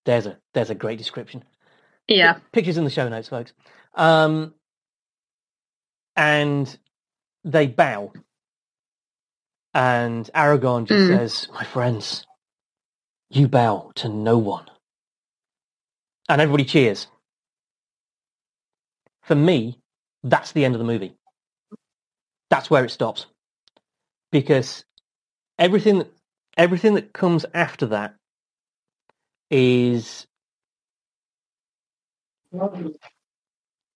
[0.05, 1.45] There's a there's a great description.
[2.09, 3.53] yeah Pictures in the show notes, folks.
[3.95, 4.55] Um,
[6.17, 6.77] and
[7.45, 8.13] they bow.
[9.75, 11.17] And Aragorn just Mm.
[11.17, 12.27] says, My friends,
[13.31, 14.67] you bow to no one.
[16.29, 17.07] And everybody cheers.
[19.29, 19.79] For me,
[20.25, 21.15] that's the end of the movie.
[22.51, 23.27] That's where it stops.
[24.33, 24.85] Because
[25.59, 26.13] everything that
[26.57, 28.17] everything that comes after that
[29.51, 30.27] is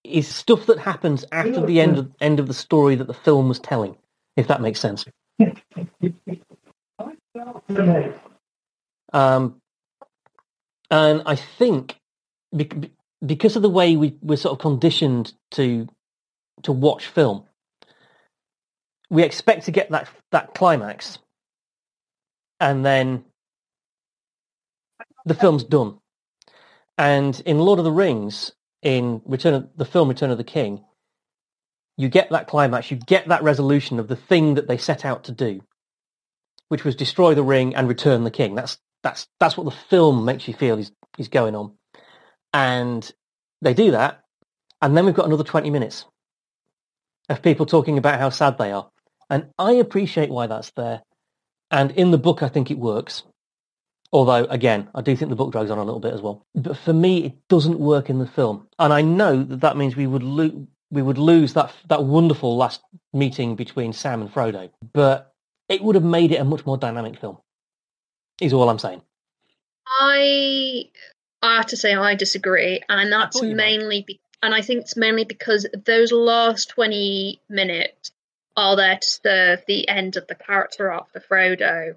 [0.04, 3.48] is stuff that happens after the end of end of the story that the film
[3.48, 3.96] was telling,
[4.36, 5.06] if that makes sense.
[9.14, 9.60] Um,
[10.90, 11.98] and I think
[13.24, 15.88] because of the way we we're sort of conditioned to
[16.62, 17.44] to watch film,
[19.10, 21.18] we expect to get that that climax,
[22.60, 23.24] and then
[25.24, 25.98] the film's done.
[26.98, 30.84] And in Lord of the Rings, in Return of the film Return of the King,
[31.96, 35.24] you get that climax, you get that resolution of the thing that they set out
[35.24, 35.62] to do,
[36.68, 38.54] which was destroy the ring and return the king.
[38.54, 41.72] That's that's that's what the film makes you feel is is going on.
[42.52, 43.10] And
[43.60, 44.24] they do that,
[44.80, 46.04] and then we've got another twenty minutes
[47.28, 48.90] of people talking about how sad they are.
[49.30, 51.02] And I appreciate why that's there.
[51.70, 53.22] And in the book I think it works.
[54.12, 56.44] Although, again, I do think the book drags on a little bit as well.
[56.54, 59.96] But for me, it doesn't work in the film, and I know that that means
[59.96, 62.82] we would lo- we would lose that that wonderful last
[63.14, 64.68] meeting between Sam and Frodo.
[64.92, 65.32] But
[65.70, 67.38] it would have made it a much more dynamic film.
[68.40, 69.00] Is all I'm saying.
[69.86, 70.90] I
[71.42, 73.78] I have to say I disagree, and that's thought you might.
[73.78, 78.12] mainly be- and I think it's mainly because those last twenty minutes
[78.56, 81.96] are there to serve the end of the character arc for Frodo,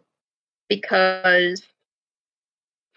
[0.69, 1.61] because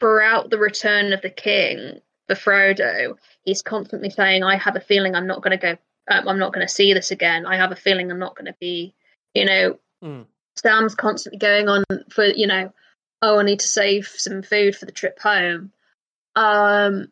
[0.00, 5.14] throughout the Return of the King for Frodo, he's constantly saying, "I have a feeling
[5.14, 5.78] I'm not going to go.
[6.10, 7.46] Um, I'm not going to see this again.
[7.46, 8.94] I have a feeling I'm not going to be."
[9.34, 10.26] You know, Mm.
[10.56, 12.72] Sam's constantly going on for you know,
[13.20, 15.72] oh, I need to save some food for the trip home.
[16.38, 17.08] Um,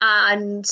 [0.00, 0.64] and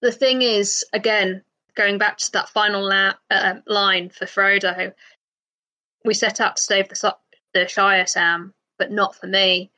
[0.00, 1.42] the thing is, again,
[1.74, 4.94] going back to that final la- uh, line for Frodo,
[6.06, 7.16] we set out to save the,
[7.52, 9.70] the Shire, Sam, but not for me.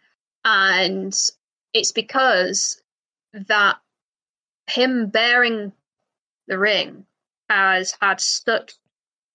[0.44, 1.12] And
[1.74, 2.80] it's because
[3.32, 3.78] that
[4.68, 5.72] him bearing
[6.46, 7.06] the ring
[7.48, 8.74] has had such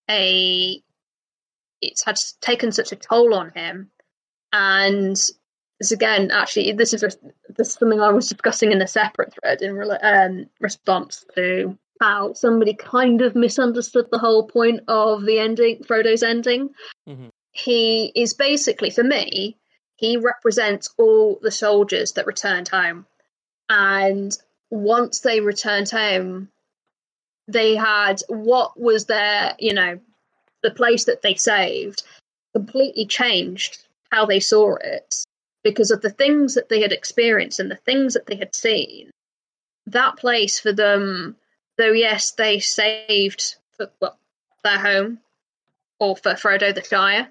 [0.10, 0.82] a
[1.82, 3.92] it's had taken such a toll on him
[4.54, 5.22] and
[5.80, 9.62] this again actually this is this is something i was discussing in a separate thread
[9.62, 15.40] in rela- um, response to how somebody kind of misunderstood the whole point of the
[15.40, 16.70] ending frodo's ending.
[17.08, 17.28] Mm-hmm.
[17.52, 19.58] he is basically for me
[19.98, 23.06] he represents all the soldiers that returned home.
[23.70, 24.38] And
[24.70, 26.50] once they returned home
[27.48, 30.00] they had what was their you know
[30.64, 32.04] the place that they saved
[32.54, 35.25] completely changed how they saw it
[35.66, 39.10] because of the things that they had experienced and the things that they had seen
[39.88, 41.36] that place for them
[41.78, 44.18] though yes they saved for, well,
[44.64, 45.20] their home
[46.00, 47.28] or for frodo the shire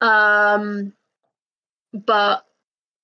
[0.00, 0.92] um
[1.92, 2.44] but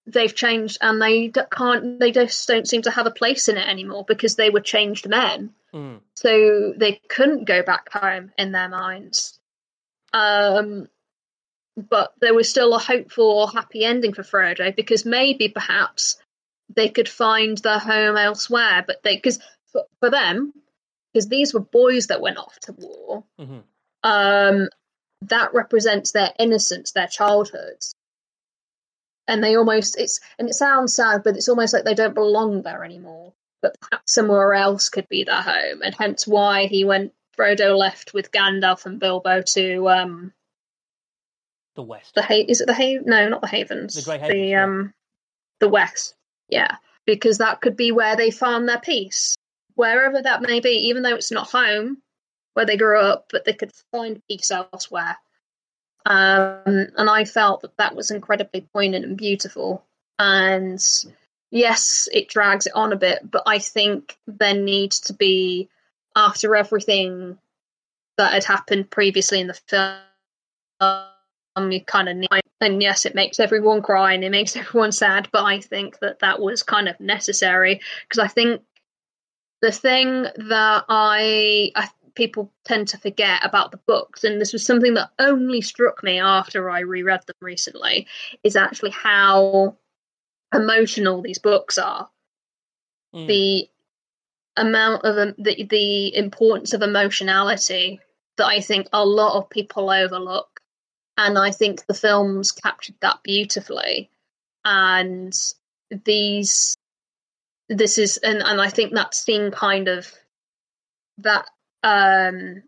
[0.06, 3.68] they've changed and they can't they just don't seem to have a place in it
[3.68, 6.00] anymore because they were changed men Mm.
[6.14, 9.38] so they couldn't go back home in their minds.
[10.12, 10.88] Um,
[11.76, 16.16] but there was still a hopeful or happy ending for Frodo because maybe perhaps
[16.74, 18.84] they could find their home elsewhere.
[18.86, 19.38] But they, because
[19.72, 20.52] for, for them,
[21.12, 23.62] because these were boys that went off to war, Mhm.
[24.02, 24.68] um,
[25.22, 27.78] that represents their innocence, their childhood.
[29.28, 32.62] And they almost, it's, and it sounds sad, but it's almost like they don't belong
[32.62, 33.32] there anymore
[33.62, 37.14] but perhaps somewhere else could be their home, and hence why he went.
[37.38, 40.32] Frodo left with Gandalf and Bilbo to um
[41.74, 42.14] The West.
[42.14, 43.94] the ha- is it the ha- no not the Havens.
[43.94, 44.94] The Grey Havens, the um
[45.60, 46.14] the West
[46.48, 46.76] yeah.
[47.06, 49.36] Because that could be where they found their peace.
[49.74, 52.02] Wherever that may be even though it's not home
[52.54, 55.16] where they grew up but they could find peace elsewhere.
[56.04, 59.84] Um and I felt that that was incredibly poignant and beautiful.
[60.18, 60.80] And
[61.52, 65.68] yes, it drags it on a bit, but I think there needs to be,
[66.16, 67.38] after everything
[68.16, 69.98] that had happened previously in the film,
[71.86, 72.28] kind of need,
[72.60, 76.20] and yes, it makes everyone cry and it makes everyone sad, but I think that
[76.20, 78.62] that was kind of necessary because I think
[79.60, 84.66] the thing that I, I people tend to forget about the books, and this was
[84.66, 88.06] something that only struck me after I reread them recently,
[88.42, 89.76] is actually how
[90.52, 92.08] emotional these books are
[93.14, 93.26] Mm.
[93.26, 93.68] the
[94.56, 98.00] amount of um, the the importance of emotionality
[98.36, 100.60] that I think a lot of people overlook,
[101.16, 104.10] and I think the films captured that beautifully.
[104.64, 105.34] And
[105.90, 106.76] these,
[107.68, 110.10] this is, and and I think that scene kind of
[111.18, 111.46] that
[111.82, 112.62] um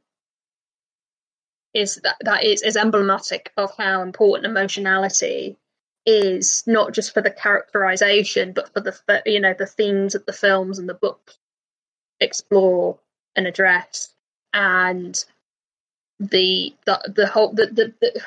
[1.73, 5.57] is that that is is emblematic of how important emotionality
[6.07, 10.33] is not just for the characterization but for the you know the themes that the
[10.33, 11.39] films and the books
[12.21, 12.99] explore
[13.35, 14.15] and address
[14.53, 15.25] and
[16.21, 18.21] the the the whole the, the, the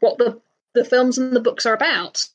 [0.00, 0.40] what the
[0.74, 2.28] the films and the books are about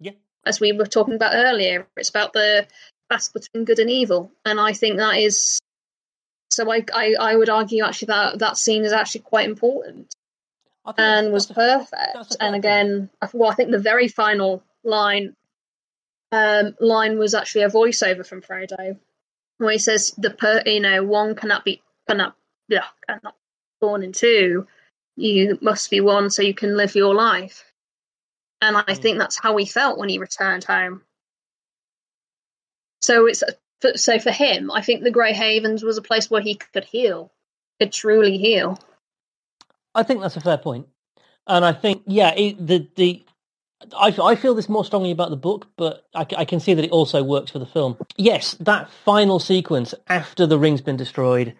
[0.00, 0.12] Yeah.
[0.46, 2.66] as we were talking about earlier it's about the
[3.08, 5.58] battle between good and evil and i think that is
[6.50, 10.12] so I, I i would argue actually that that scene is actually quite important
[10.86, 12.36] I think that's- and was perfect.
[12.40, 15.36] And again, I- well, I think the very final line
[16.32, 18.96] um, line was actually a voiceover from Frodo,
[19.58, 22.34] where he says, "The per, you know, one cannot be cannot
[22.68, 23.34] yeah cannot
[23.80, 24.66] born in two.
[25.16, 27.72] You must be one, so you can live your life."
[28.62, 29.02] And I Mm.
[29.02, 31.04] think that's how he felt when he returned home.
[33.02, 33.44] So it's
[33.80, 36.84] for- so for him, I think the Grey Havens was a place where he could
[36.84, 37.32] heal,
[37.80, 38.78] could truly heal.
[39.94, 40.88] I think that's a fair point,
[41.46, 43.24] and I think yeah, it, the the
[43.96, 46.90] I, I feel this more strongly about the book, but I can see that it
[46.92, 47.98] also works for the film.
[48.16, 51.54] Yes, that final sequence after the ring's been destroyed,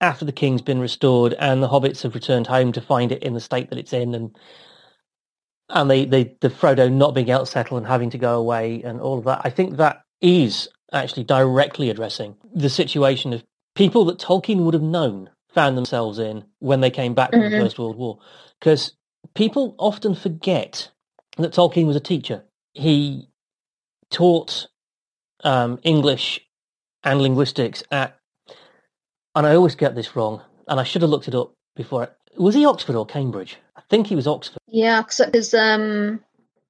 [0.00, 3.34] after the king's been restored, and the hobbits have returned home to find it in
[3.34, 4.36] the state that it's in, and
[5.70, 8.82] and they, they the Frodo not being able to settle and having to go away,
[8.82, 9.40] and all of that.
[9.44, 13.44] I think that is actually directly addressing the situation of
[13.74, 17.48] people that Tolkien would have known found themselves in when they came back from the
[17.50, 17.62] Mhm.
[17.62, 18.18] First World War,
[18.60, 18.92] because
[19.34, 20.90] people often forget
[21.38, 22.44] that Tolkien was a teacher.
[22.74, 23.28] He
[24.10, 24.68] taught
[25.44, 26.40] um, English
[27.04, 28.18] and linguistics at,
[29.36, 32.08] and I always get this wrong, and I should have looked it up before.
[32.36, 33.58] Was he Oxford or Cambridge?
[33.76, 34.58] I think he was Oxford.
[34.66, 36.20] Yeah, because um,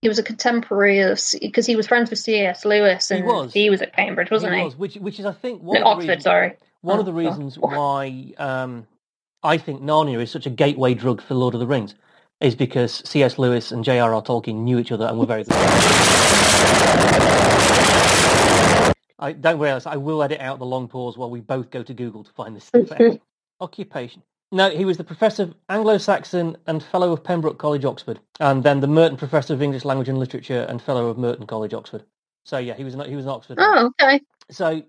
[0.02, 2.64] he was a contemporary of because he was friends with C.S.
[2.64, 3.80] Lewis, and he was.
[3.80, 4.58] at Cambridge, wasn't he?
[4.58, 4.64] he?
[4.64, 6.08] Was, which, which is, I think, one no, of the Oxford.
[6.08, 7.14] reasons, Sorry, one Oh, of the oh.
[7.14, 8.86] reasons why um,
[9.42, 11.94] I think Narnia is such a gateway drug for Lord of the Rings
[12.40, 13.38] is because C.S.
[13.38, 14.22] Lewis and J.R.R.
[14.22, 15.54] Tolkien knew each other and were very good.
[19.18, 21.94] I don't worry, I will edit out the long pause while we both go to
[21.94, 23.20] Google to find this stuff out.
[23.60, 24.22] Occupation.
[24.52, 28.80] No, he was the professor of Anglo-Saxon and fellow of Pembroke College, Oxford, and then
[28.80, 32.04] the Merton Professor of English Language and Literature and fellow of Merton College, Oxford.
[32.44, 33.58] So yeah, he was an, he was an Oxford.
[33.60, 34.82] Oh, okay, So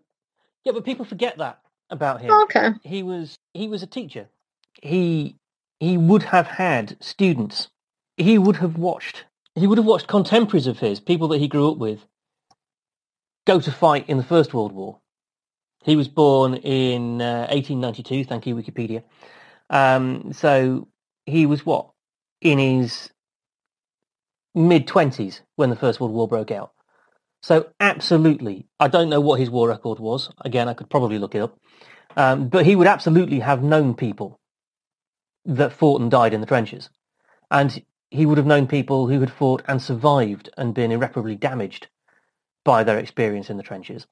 [0.63, 1.59] yeah, but people forget that
[1.89, 2.31] about him.
[2.43, 2.71] okay.
[2.83, 4.29] He was he was a teacher.
[4.81, 5.37] He
[5.79, 7.69] he would have had students.
[8.17, 9.25] He would have watched.
[9.55, 12.05] He would have watched contemporaries of his, people that he grew up with,
[13.47, 14.99] go to fight in the First World War.
[15.83, 18.25] He was born in uh, 1892.
[18.25, 19.03] Thank you, Wikipedia.
[19.69, 20.89] Um, so
[21.25, 21.89] he was what
[22.41, 23.09] in his
[24.53, 26.71] mid twenties when the First World War broke out.
[27.41, 30.29] So absolutely, I don't know what his war record was.
[30.41, 31.57] Again, I could probably look it up.
[32.17, 34.39] Um, but he would absolutely have known people
[35.45, 36.89] that fought and died in the trenches.
[37.49, 41.87] And he would have known people who had fought and survived and been irreparably damaged
[42.67, 44.07] by their experience in the trenches.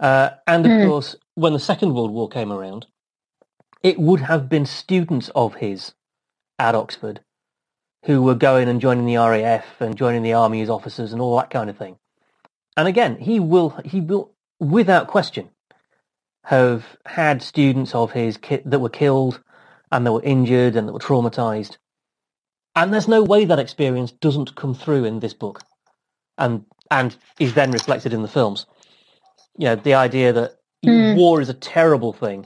[0.00, 0.78] Uh, and of Hmm.
[0.78, 2.86] course, when the Second World War came around,
[3.82, 5.94] it would have been students of his
[6.58, 7.20] at Oxford
[8.06, 11.36] who were going and joining the RAF and joining the army as officers and all
[11.38, 11.98] that kind of thing.
[12.76, 15.50] And again, he will, he will, without question,
[16.46, 19.42] have had students of his ki- that were killed
[19.92, 21.78] and that were injured and that were traumatized.
[22.76, 25.62] And there's no way that experience doesn't come through in this book
[26.38, 28.66] and, and is then reflected in the films.
[29.58, 31.14] You know, the idea that Hmm.
[31.16, 32.44] war is a terrible thing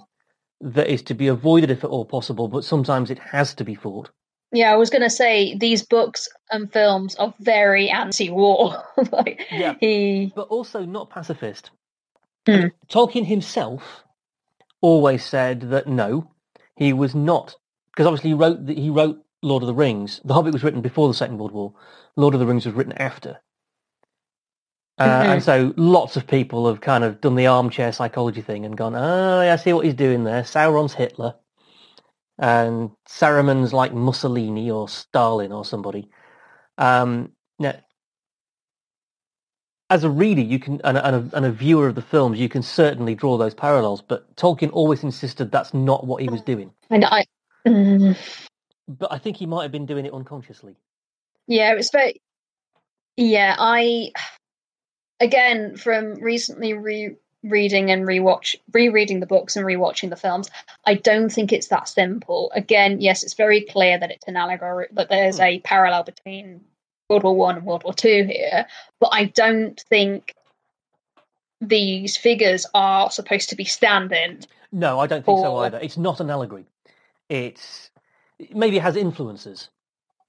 [0.60, 3.74] that is to be avoided if at all possible, but sometimes it has to be
[3.74, 4.10] fought.
[4.52, 8.82] Yeah, I was going to say these books and films are very anti-war.
[9.12, 9.74] like Yeah.
[9.80, 11.70] he, but also not pacifist.
[12.46, 12.66] Hmm.
[12.88, 14.04] Tolkien himself
[14.82, 16.30] always said that no,
[16.76, 17.56] he was not
[17.90, 20.20] because obviously he wrote the, he wrote Lord of the Rings.
[20.24, 21.72] The Hobbit was written before the Second World War.
[22.16, 23.40] Lord of the Rings was written after.
[24.98, 25.26] Uh, Mhm.
[25.26, 28.94] And so lots of people have kind of done the armchair psychology thing and gone,
[28.94, 30.42] oh, yeah, I see what he's doing there.
[30.42, 31.34] Sauron's Hitler.
[32.38, 36.10] And Saruman's like Mussolini or Stalin or somebody.
[36.78, 37.74] Um, now,
[39.88, 42.38] as a reader, you can and a, and, a, and a viewer of the films,
[42.38, 44.02] you can certainly draw those parallels.
[44.02, 46.72] But Tolkien always insisted that's not what he was doing.
[46.90, 47.24] and I,
[47.66, 48.16] mm,
[48.88, 50.76] But I think he might have been doing it unconsciously.
[51.46, 52.20] yeah, it's very,
[53.16, 53.56] yeah.
[53.58, 54.10] I,
[55.20, 60.50] again, from recently re-reading and rewatch, rereading the books and rewatching the films,
[60.84, 62.50] I don't think it's that simple.
[62.54, 66.62] Again, yes, it's very clear that it's an allegory, that there's a parallel between
[67.08, 68.66] World War One and World War Two here,
[69.00, 70.34] but I don't think
[71.60, 74.40] these figures are supposed to be stand-in.
[74.72, 75.78] No, I don't think so either.
[75.78, 76.66] It's not an allegory.
[77.28, 77.90] It's
[78.52, 79.70] maybe it has influences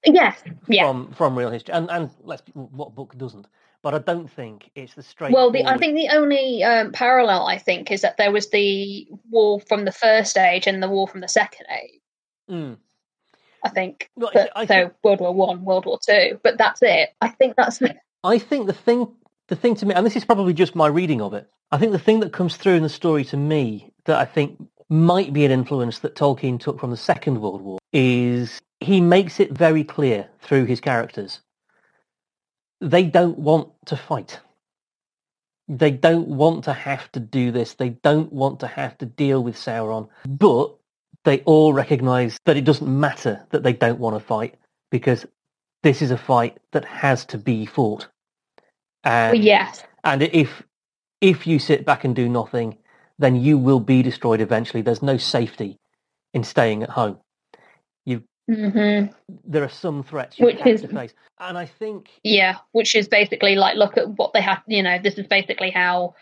[0.04, 0.86] Yes, yeah.
[0.86, 3.46] from from real history, and and let's what book doesn't.
[3.82, 5.32] But I don't think it's the straight.
[5.32, 9.06] Well, the, I think the only um, parallel I think is that there was the
[9.30, 12.00] war from the first age and the war from the second age.
[12.50, 12.76] Mm.
[13.64, 14.10] I think.
[14.16, 17.10] Well, But, I so think- World War One, World War Two, but that's it.
[17.20, 17.80] I think that's
[18.24, 19.14] I think the thing,
[19.46, 21.48] the thing to me, and this is probably just my reading of it.
[21.70, 24.58] I think the thing that comes through in the story to me that I think
[24.88, 29.38] might be an influence that Tolkien took from the Second World War is he makes
[29.38, 31.40] it very clear through his characters
[32.80, 34.40] they don't want to fight.
[35.68, 37.74] They don't want to have to do this.
[37.74, 40.08] They don't want to have to deal with Sauron.
[40.26, 40.74] But
[41.24, 44.54] they all recognize that it doesn't matter that they don't want to fight
[44.90, 45.26] because
[45.82, 48.08] this is a fight that has to be fought.
[49.04, 49.82] And, well, yes.
[50.04, 50.62] and if
[51.20, 52.78] if you sit back and do nothing,
[53.18, 54.82] then you will be destroyed eventually.
[54.82, 55.78] There's no safety
[56.32, 57.18] in staying at home.
[58.48, 59.06] Hmm
[59.44, 61.14] There are some threats you Which have is- to face.
[61.40, 64.58] And I think Yeah, which is basically like look at what they had.
[64.66, 66.14] You know, this is basically how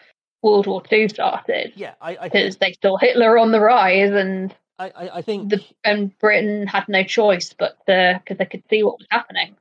[0.43, 4.11] World War Two started yeah, I, I think because they saw Hitler on the rise,
[4.13, 8.63] and I, I, I think the and Britain had no choice but because they could
[8.69, 9.57] see what was happening.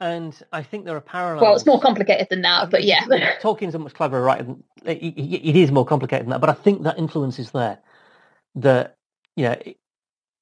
[0.00, 1.42] and I think there are parallels.
[1.42, 3.04] Well, it's more complicated than that, but yeah.
[3.42, 4.44] Tolkien's a much cleverer writer.
[4.44, 7.50] Than, it, it- it is more complicated than that, but I think that influence is
[7.50, 7.78] there.
[8.54, 8.96] That
[9.36, 9.56] you know,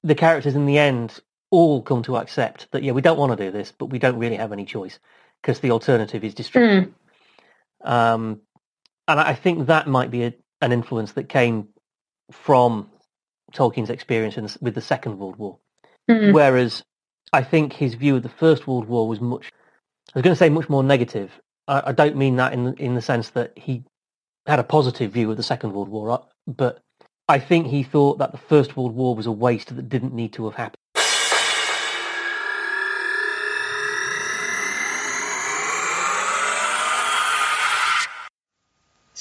[0.03, 1.19] the characters in the end
[1.51, 4.17] all come to accept that yeah, we don't want to do this, but we don't
[4.17, 4.97] really have any choice
[5.41, 6.95] because the alternative is destruction.
[7.83, 8.41] Um,
[9.07, 11.69] and I think that might be a, an influence that came
[12.31, 12.89] from
[13.53, 15.59] Tolkien's experience in, with the Second World War.
[16.09, 16.33] Mm.
[16.33, 16.83] Whereas
[17.33, 19.51] I think his view of the First World War was much,
[20.13, 21.31] I was going to say much more negative.
[21.67, 23.83] I, I don't mean that in the, in the sense that he
[24.45, 26.81] had a positive view of the Second World War, uh, but
[27.27, 30.33] I think he thought that the First World War was a waste that didn't need
[30.33, 30.80] to have happened.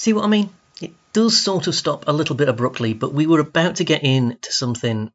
[0.00, 0.48] See what I mean?
[0.80, 4.02] It does sort of stop a little bit abruptly, but we were about to get
[4.02, 5.12] into something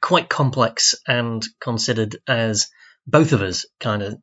[0.00, 2.68] quite complex and considered as
[3.06, 4.18] both of us kind of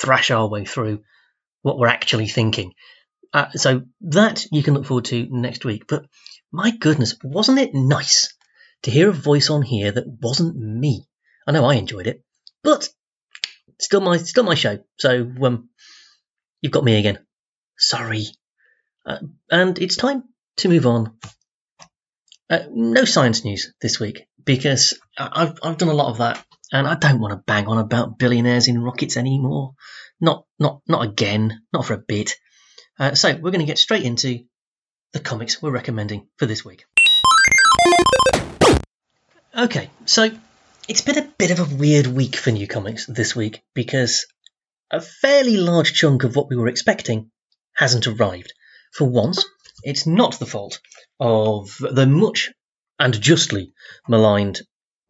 [0.00, 1.02] thrash our way through
[1.60, 2.72] what we're actually thinking.
[3.30, 5.84] Uh, so that you can look forward to next week.
[5.86, 6.06] But
[6.50, 8.34] my goodness, wasn't it nice
[8.84, 11.04] to hear a voice on here that wasn't me?
[11.46, 12.24] I know I enjoyed it,
[12.62, 12.88] but
[13.78, 14.78] still my still my show.
[14.96, 15.68] So um,
[16.62, 17.18] you've got me again.
[17.76, 18.28] Sorry.
[19.06, 19.18] Uh,
[19.50, 20.24] and it's time
[20.58, 21.16] to move on.
[22.48, 26.86] Uh, no science news this week because I've I've done a lot of that, and
[26.86, 29.74] I don't want to bang on about billionaires in rockets anymore.
[30.20, 31.62] Not not not again.
[31.72, 32.36] Not for a bit.
[32.98, 34.44] Uh, so we're going to get straight into
[35.12, 36.84] the comics we're recommending for this week.
[39.56, 40.30] Okay, so
[40.88, 44.26] it's been a bit of a weird week for new comics this week because
[44.90, 47.30] a fairly large chunk of what we were expecting
[47.72, 48.52] hasn't arrived.
[48.94, 49.44] For once,
[49.82, 50.80] it's not the fault
[51.18, 52.52] of the much
[52.98, 53.72] and justly
[54.08, 54.62] maligned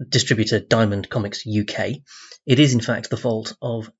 [0.09, 1.97] distributor Diamond Comics UK.
[2.47, 3.91] It is, in fact, the fault of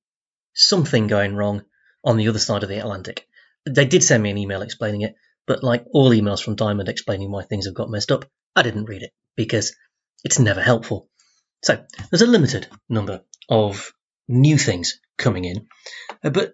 [0.53, 1.63] something going wrong
[2.03, 3.27] on the other side of the Atlantic.
[3.67, 5.15] They did send me an email explaining it,
[5.47, 8.25] but like all emails from Diamond explaining why things have got messed up,
[8.55, 9.75] I didn't read it because
[10.23, 11.09] it's never helpful.
[11.63, 13.93] So there's a limited number of
[14.27, 15.67] new things coming in,
[16.23, 16.53] uh, but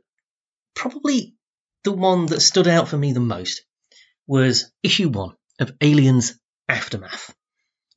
[0.76, 1.36] probably
[1.84, 3.64] the one that stood out for me the most
[4.28, 6.34] was issue one of Aliens
[6.70, 7.34] Aftermath.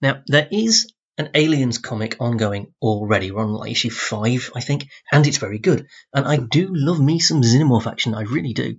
[0.00, 3.30] Now, there is an Aliens comic ongoing already.
[3.30, 5.86] We're on like issue five, I think, and it's very good.
[6.12, 8.78] And I do love me some Xenomorph action, I really do.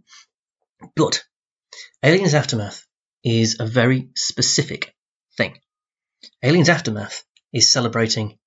[0.95, 1.23] But
[2.03, 2.85] Aliens Aftermath
[3.23, 4.93] is a very specific
[5.37, 5.59] thing.
[6.43, 8.37] Aliens Aftermath is celebrating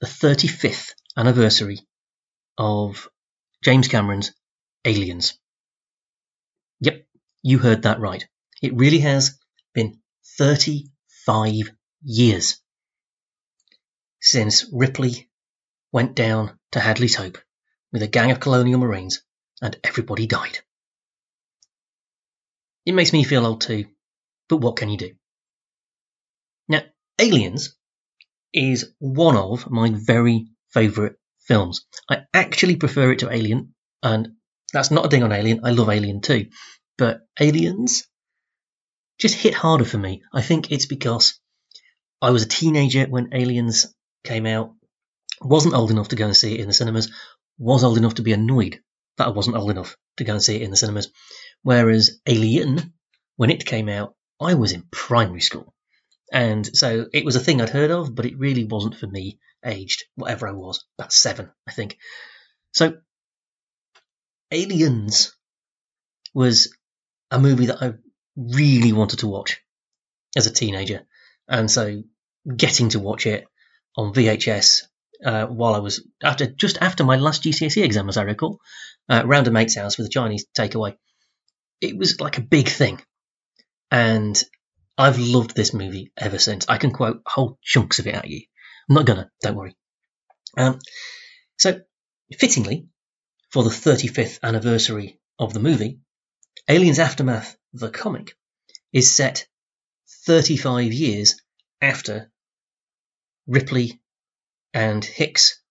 [0.00, 1.80] the 35th anniversary
[2.56, 3.08] of
[3.62, 4.32] James Cameron's
[4.84, 5.38] Aliens.
[6.80, 7.06] Yep,
[7.42, 8.26] you heard that right.
[8.62, 9.38] It really has
[9.74, 10.00] been
[10.38, 11.70] 35
[12.02, 12.60] years
[14.20, 15.30] since Ripley
[15.92, 17.38] went down to Hadley's Hope
[17.92, 19.22] with a gang of colonial marines
[19.62, 20.58] and everybody died.
[22.84, 23.86] It makes me feel old too,
[24.48, 25.14] but what can you do?
[26.68, 26.82] Now,
[27.18, 27.74] Aliens
[28.52, 31.86] is one of my very favourite films.
[32.08, 34.36] I actually prefer it to Alien, and
[34.72, 35.60] that's not a ding on Alien.
[35.64, 36.46] I love Alien too.
[36.96, 38.06] But Aliens
[39.18, 40.22] just hit harder for me.
[40.32, 41.40] I think it's because
[42.20, 43.94] I was a teenager when Aliens
[44.24, 44.74] came out,
[45.40, 47.10] wasn't old enough to go and see it in the cinemas,
[47.58, 48.80] was old enough to be annoyed
[49.16, 51.10] that I wasn't old enough to go and see it in the cinemas.
[51.62, 52.92] Whereas Alien,
[53.36, 55.74] when it came out, I was in primary school.
[56.32, 59.38] And so it was a thing I'd heard of, but it really wasn't for me,
[59.64, 61.96] aged whatever I was, about seven, I think.
[62.72, 62.98] So
[64.50, 65.34] Aliens
[66.34, 66.74] was
[67.30, 67.94] a movie that I
[68.36, 69.60] really wanted to watch
[70.36, 71.06] as a teenager.
[71.48, 72.02] And so
[72.56, 73.46] getting to watch it
[73.96, 74.82] on VHS
[75.24, 78.60] uh, while I was after just after my last GCSE exam, as I recall,
[79.08, 80.96] uh, round a mate's house with a Chinese takeaway.
[81.80, 83.00] It was like a big thing,
[83.90, 84.40] and
[84.96, 86.66] I've loved this movie ever since.
[86.68, 88.42] I can quote whole chunks of it at you.
[88.88, 89.76] I'm not gonna, don't worry.
[90.56, 90.78] Um,
[91.56, 91.80] so,
[92.38, 92.88] fittingly,
[93.50, 96.00] for the 35th anniversary of the movie,
[96.68, 98.36] Aliens Aftermath, the comic,
[98.92, 99.46] is set
[100.26, 101.40] 35 years
[101.80, 102.30] after
[103.46, 104.00] Ripley
[104.74, 105.62] and Hicks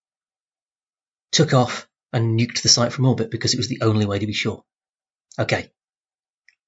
[1.32, 4.26] took off and nuked the site from orbit because it was the only way to
[4.26, 4.64] be sure.
[5.38, 5.70] Okay.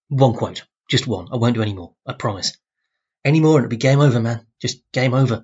[0.09, 0.63] One quote.
[0.89, 1.27] Just one.
[1.31, 1.95] I won't do any more.
[2.05, 2.57] I promise.
[3.25, 4.45] Any more and it'll be game over, man.
[4.61, 5.43] Just game over.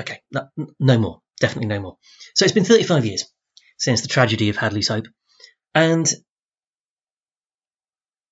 [0.00, 0.20] Okay.
[0.32, 0.48] No,
[0.80, 1.20] no more.
[1.40, 1.96] Definitely no more.
[2.34, 3.24] So it's been 35 years
[3.76, 5.06] since the tragedy of Hadley's Hope.
[5.74, 6.10] And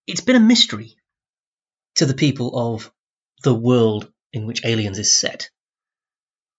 [0.06, 0.96] it's been a mystery
[1.96, 2.92] to the people of
[3.42, 5.50] the world in which Aliens is set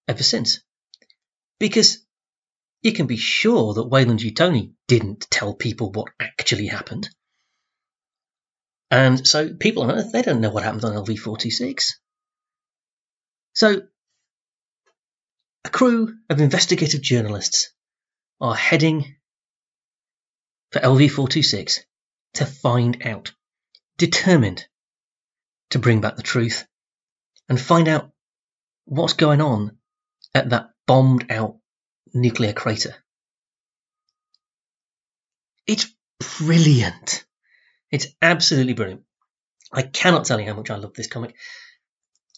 [0.08, 0.62] ever since.
[1.60, 2.06] Because
[2.82, 7.10] you can be sure that Weyland-Yutani didn't tell people what actually happened.
[8.92, 12.00] And so people on Earth, they don't know what happened on LV 426.
[13.54, 13.82] So
[15.64, 17.74] a crew of investigative journalists
[18.42, 19.16] are heading
[20.72, 21.80] for LV426
[22.36, 23.32] to find out,
[23.98, 24.66] determined
[25.70, 26.68] to bring back the truth
[27.50, 28.12] and find out
[28.86, 29.78] what's going on
[30.34, 31.58] at that bombed out
[32.14, 32.96] nuclear crater.
[35.68, 35.88] It's
[36.38, 37.26] brilliant.
[37.92, 39.04] It's absolutely brilliant.
[39.72, 41.36] I cannot tell you how much I love this comic.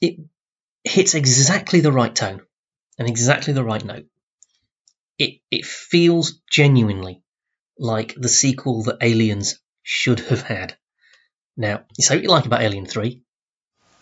[0.01, 0.19] It
[0.83, 2.41] hits exactly the right tone
[2.97, 4.05] and exactly the right note.
[5.17, 7.23] It it feels genuinely
[7.79, 10.77] like the sequel that Aliens should have had.
[11.55, 13.21] Now, you say what you like about Alien 3,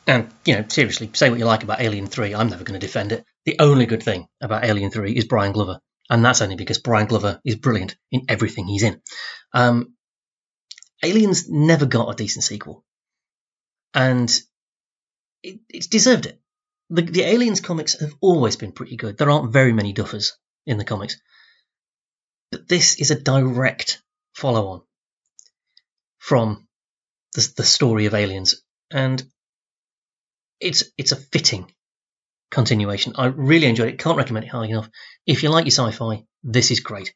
[0.07, 2.85] and, you know, seriously, say what you like about Alien 3, I'm never going to
[2.85, 3.25] defend it.
[3.45, 7.07] The only good thing about Alien 3 is Brian Glover, and that's only because Brian
[7.07, 9.01] Glover is brilliant in everything he's in.
[9.53, 9.95] Um,
[11.03, 12.83] Aliens never got a decent sequel,
[13.93, 14.29] and
[15.43, 16.41] it, it's deserved it.
[16.89, 19.17] The, the Aliens comics have always been pretty good.
[19.17, 20.31] There aren't very many duffers
[20.65, 21.17] in the comics.
[22.51, 24.01] But this is a direct
[24.33, 24.81] follow on
[26.17, 26.67] from
[27.33, 28.61] the, the story of Aliens.
[28.91, 29.23] And
[30.59, 31.71] it's it's a fitting
[32.51, 33.13] continuation.
[33.17, 33.99] I really enjoyed it.
[33.99, 34.89] Can't recommend it high enough.
[35.25, 37.13] If you like your sci-fi, this is great.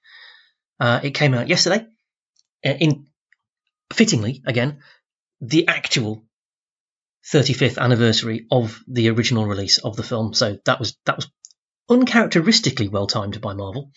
[0.79, 1.85] Uh, it came out yesterday.
[2.65, 3.07] Uh, in
[3.93, 4.79] fittingly, again,
[5.41, 6.25] the actual
[7.31, 10.33] 35th anniversary of the original release of the film.
[10.33, 11.29] So that was that was
[11.89, 13.91] uncharacteristically well timed by Marvel.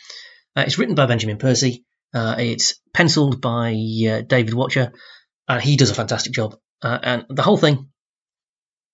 [0.56, 1.84] Uh, it's written by Benjamin Percy.
[2.14, 4.92] Uh, it's penciled by uh, David Wachter.
[5.48, 6.56] Uh, he does a fantastic job.
[6.82, 7.90] Uh, and the whole thing,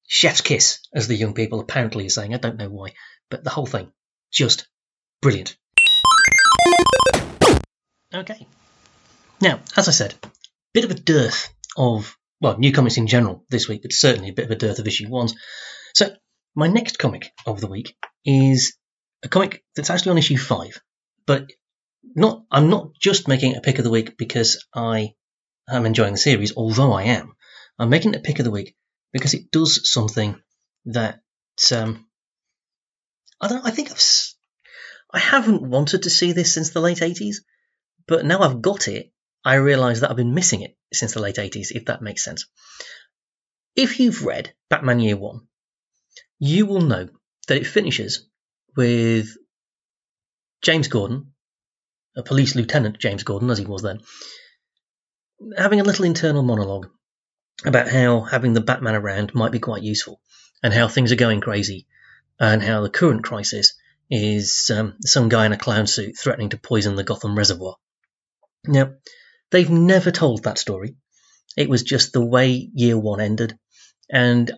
[0.07, 2.35] chef's kiss, as the young people apparently are saying.
[2.35, 2.93] I don't know why,
[3.31, 3.93] but the whole thing,
[4.33, 4.69] just
[5.21, 5.57] brilliant.
[8.15, 8.47] Okay.
[9.41, 10.15] Now, as I said,
[10.75, 14.33] bit of a dearth of, well, new comics in general this week, but certainly a
[14.33, 15.35] bit of a dearth of issue ones.
[15.95, 16.15] So,
[16.55, 18.78] my next comic of the week is
[19.23, 20.81] a comic that's actually on issue five,
[21.27, 21.51] but
[22.03, 22.45] not.
[22.51, 25.15] I'm not just making a pick of the week because I
[25.69, 27.35] am enjoying the series, although I am.
[27.79, 28.77] I'm making a pick of the week
[29.13, 30.41] because it does something
[30.87, 31.21] that
[31.75, 32.07] um,
[33.41, 33.67] I don't.
[33.67, 34.03] I think I've.
[35.11, 37.37] I haven't wanted to see this since the late '80s,
[38.07, 39.13] but now I've got it.
[39.45, 41.71] I realise that I've been missing it since the late '80s.
[41.71, 42.47] If that makes sense.
[43.75, 45.47] If you've read Batman Year One,
[46.39, 47.09] you will know
[47.47, 48.28] that it finishes
[48.79, 49.37] with
[50.63, 51.33] James Gordon,
[52.17, 53.99] a police lieutenant James Gordon, as he was then,
[55.57, 56.89] having a little internal monologue
[57.65, 60.21] about how having the Batman around might be quite useful,
[60.63, 61.89] and how things are going crazy,
[62.39, 63.77] and how the current crisis
[64.13, 67.75] is um, some guy in a clown suit threatening to poison the Gotham Reservoir.
[68.65, 68.93] Now,
[69.51, 70.95] they've never told that story.
[71.57, 73.59] It was just the way Year One ended,
[74.09, 74.53] and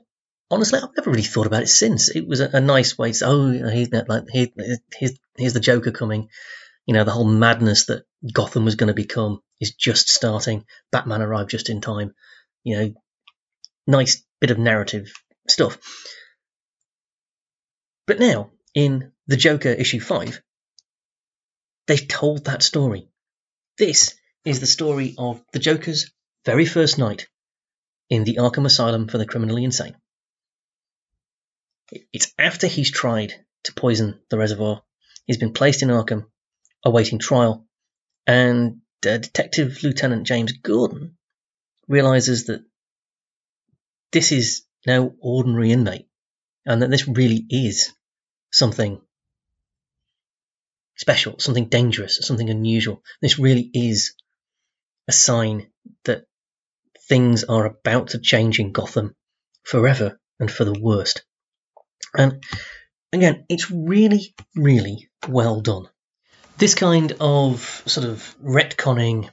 [0.50, 2.08] honestly, I've never really thought about it since.
[2.08, 4.48] It was a, a nice way to say, oh, you know, he's like here,
[4.94, 6.28] here's here's the Joker coming.
[6.86, 10.64] You know, the whole madness that Gotham was going to become is just starting.
[10.90, 12.14] Batman arrived just in time.
[12.64, 12.94] You know,
[13.86, 15.12] nice bit of narrative
[15.48, 15.78] stuff.
[18.06, 20.42] But now, in the Joker issue five,
[21.86, 23.08] they've told that story.
[23.78, 26.10] This is the story of the Joker's
[26.44, 27.28] very first night
[28.08, 29.94] in the Arkham Asylum for the criminally insane.
[32.12, 33.34] It's after he's tried
[33.64, 34.82] to poison the reservoir.
[35.26, 36.26] He's been placed in Arkham,
[36.84, 37.66] awaiting trial,
[38.26, 41.16] and uh, Detective Lieutenant James Gordon
[41.88, 42.64] realizes that
[44.12, 46.08] this is no ordinary inmate,
[46.64, 47.92] and that this really is
[48.50, 49.00] something
[50.96, 53.02] special, something dangerous, something unusual.
[53.20, 54.14] This really is
[55.08, 55.70] a sign
[56.04, 56.26] that
[57.08, 59.16] things are about to change in Gotham
[59.62, 61.24] forever and for the worst.
[62.16, 62.42] And
[63.12, 65.86] again, it's really, really well done.
[66.58, 69.30] This kind of sort of retconning,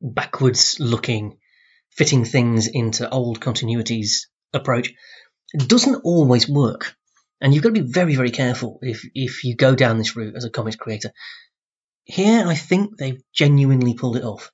[0.00, 1.38] backwards looking,
[1.90, 4.92] fitting things into old continuities approach
[5.56, 6.94] doesn't always work.
[7.40, 10.36] And you've got to be very, very careful if, if you go down this route
[10.36, 11.12] as a comics creator.
[12.04, 14.50] Here, I think they've genuinely pulled it off.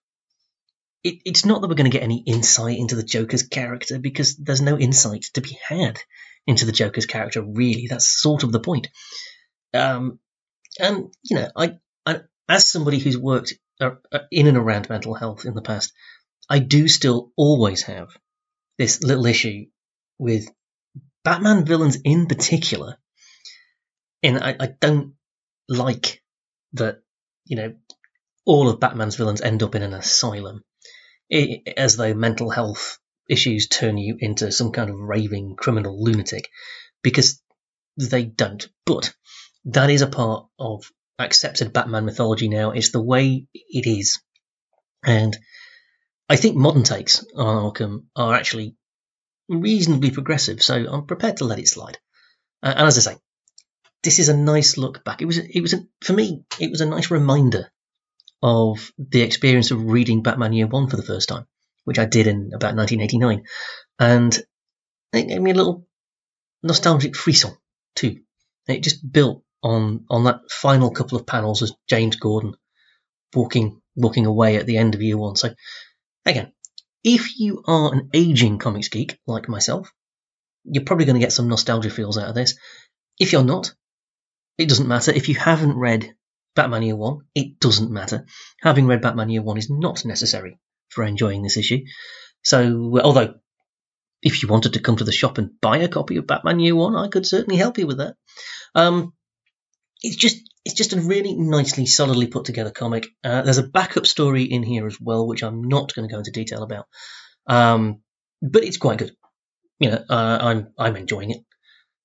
[1.04, 4.36] It, it's not that we're going to get any insight into the Joker's character because
[4.36, 5.98] there's no insight to be had
[6.49, 7.86] into the Joker's character, really.
[7.88, 8.88] That's sort of the point.
[9.74, 10.18] Um,
[10.80, 15.12] and, you know, I, I, as somebody who's worked uh, uh, in and around mental
[15.12, 15.92] health in the past,
[16.49, 18.09] I do still always have
[18.78, 19.66] this little issue
[20.18, 20.49] with
[21.22, 22.96] Batman villains in particular.
[24.22, 25.12] And I, I don't
[25.68, 26.22] like
[26.72, 27.03] that,
[27.44, 27.74] you know,
[28.46, 30.64] all of Batman's villains end up in an asylum,
[31.30, 32.99] I as though mental health
[33.29, 36.49] issues turn you into some kind of raving criminal lunatic,
[37.03, 37.41] because
[37.97, 38.68] they don't.
[38.87, 39.14] But
[39.66, 42.70] that is a part of accepted Batman mythology now.
[42.70, 44.20] It's the way it is.
[45.05, 45.37] And
[46.29, 48.76] I think modern takes on Arkham are actually
[49.49, 51.99] reasonably progressive, so I'm prepared to let it slide.
[52.62, 53.18] Uh, and as I say,
[54.03, 55.22] this is a nice look back.
[55.22, 57.70] It was, it was a, for me, it was a nice reminder
[58.43, 61.47] of the experience of reading Batman Year One for the first time,
[61.89, 63.47] which I did in about 1989,
[63.99, 64.39] and
[65.14, 65.86] it gave me a little
[66.62, 67.57] nostalgic frisson
[67.95, 68.20] too.
[68.66, 72.55] It just built on on that final couple of panels as James Gordon
[73.34, 75.36] walking walking away at the end of Year One.
[75.36, 75.55] So
[76.26, 76.53] again,
[77.03, 79.91] if you are an aging comics geek like myself,
[80.64, 82.59] you're probably going to get some nostalgia feels out of this.
[83.18, 83.72] If you're not,
[84.59, 85.11] it doesn't matter.
[85.11, 86.14] If you haven't read
[86.55, 88.26] Batman Year One, it doesn't matter.
[88.61, 90.59] Having read Batman Year One is not necessary
[90.89, 91.80] for enjoying this issue.
[92.43, 93.34] So, although
[94.22, 96.74] if you wanted to come to the shop and buy a copy of Batman Year
[96.74, 98.16] One, I could certainly help you with that.
[98.74, 99.12] Um,
[100.03, 103.07] it's just it's just a really nicely, solidly put together comic.
[103.24, 106.18] Uh, there's a backup story in here as well, which I'm not going to go
[106.18, 106.86] into detail about,
[107.47, 108.03] um,
[108.43, 109.12] but it's quite good.
[109.78, 111.43] You know, uh, I'm I'm enjoying it,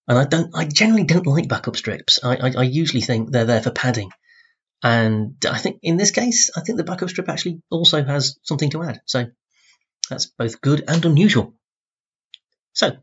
[0.08, 2.20] and I don't I generally don't like backup strips.
[2.24, 4.12] I, I, I usually think they're there for padding,
[4.84, 8.70] and I think in this case, I think the backup strip actually also has something
[8.72, 9.02] to add.
[9.06, 9.28] So
[10.10, 11.54] that's both good and unusual.
[12.74, 12.98] So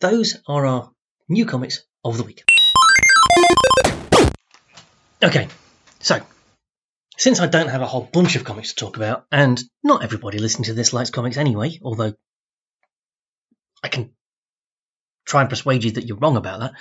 [0.00, 0.92] those are our
[1.28, 2.44] new comics of the week.
[5.22, 5.48] Okay,
[6.00, 6.20] so
[7.16, 10.38] since I don't have a whole bunch of comics to talk about, and not everybody
[10.38, 12.12] listening to this likes comics anyway, although
[13.82, 14.10] I can
[15.24, 16.72] try and persuade you that you're wrong about that,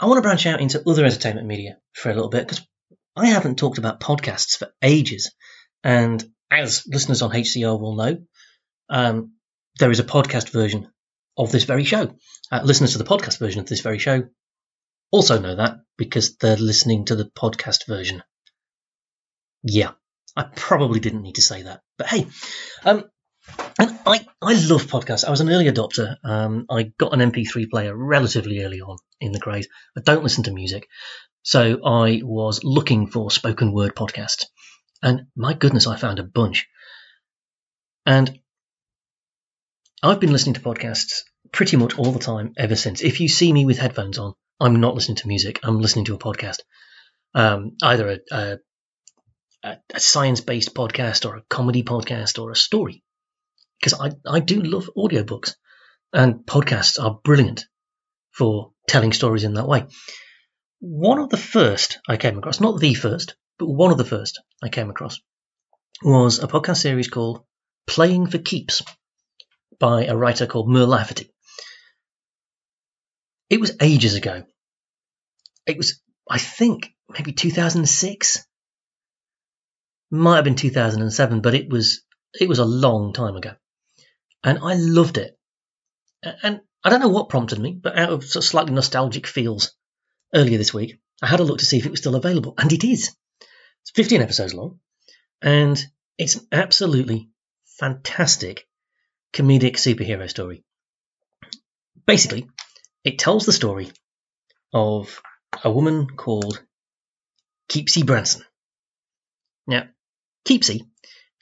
[0.00, 2.66] I want to branch out into other entertainment media for a little bit because
[3.18, 5.32] I haven't talked about podcasts for ages.
[5.82, 8.18] And as listeners on HCR will know,
[8.88, 9.32] um,
[9.78, 10.90] there is a podcast version
[11.36, 12.14] of this very show.
[12.50, 14.24] Uh, listeners to the podcast version of this very show
[15.10, 18.22] also know that because they're listening to the podcast version.
[19.62, 19.92] Yeah,
[20.36, 22.26] I probably didn't need to say that, but hey,
[22.84, 23.04] um,
[23.78, 25.24] and I, I love podcasts.
[25.24, 26.16] I was an early adopter.
[26.22, 29.68] Um, I got an MP3 player relatively early on in the craze.
[29.96, 30.86] I don't listen to music,
[31.48, 34.44] so I was looking for spoken word podcasts,
[35.02, 36.66] and my goodness, I found a bunch.
[38.04, 38.38] And
[40.02, 43.00] I've been listening to podcasts pretty much all the time ever since.
[43.00, 45.60] If you see me with headphones on, I'm not listening to music.
[45.62, 46.58] I'm listening to a podcast,
[47.34, 48.58] um, either a,
[49.64, 53.02] a, a science-based podcast or a comedy podcast or a story,
[53.80, 55.54] because I I do love audiobooks,
[56.12, 57.64] and podcasts are brilliant
[58.32, 59.86] for telling stories in that way.
[60.80, 64.40] One of the first I came across, not the first, but one of the first
[64.62, 65.20] I came across,
[66.02, 67.44] was a podcast series called
[67.86, 68.82] Playing for Keeps
[69.80, 71.32] by a writer called Mur Lafferty.
[73.50, 74.44] It was ages ago.
[75.66, 76.00] It was,
[76.30, 78.46] I think, maybe 2006.
[80.10, 82.02] Might have been 2007, but it was
[82.38, 83.54] it was a long time ago,
[84.44, 85.38] and I loved it.
[86.22, 89.74] And I don't know what prompted me, but out of sort of slightly nostalgic feels,
[90.34, 92.72] earlier this week, I had a look to see if it was still available, and
[92.72, 93.14] it is.
[93.82, 94.80] It's 15 episodes long,
[95.42, 95.82] and
[96.16, 97.30] it's an absolutely
[97.78, 98.66] fantastic
[99.32, 100.64] comedic superhero story.
[102.06, 102.48] Basically,
[103.04, 103.90] it tells the story
[104.72, 105.20] of
[105.64, 106.62] a woman called
[107.68, 108.42] Keepsy Branson.
[109.66, 109.88] Now,
[110.44, 110.86] Keepsy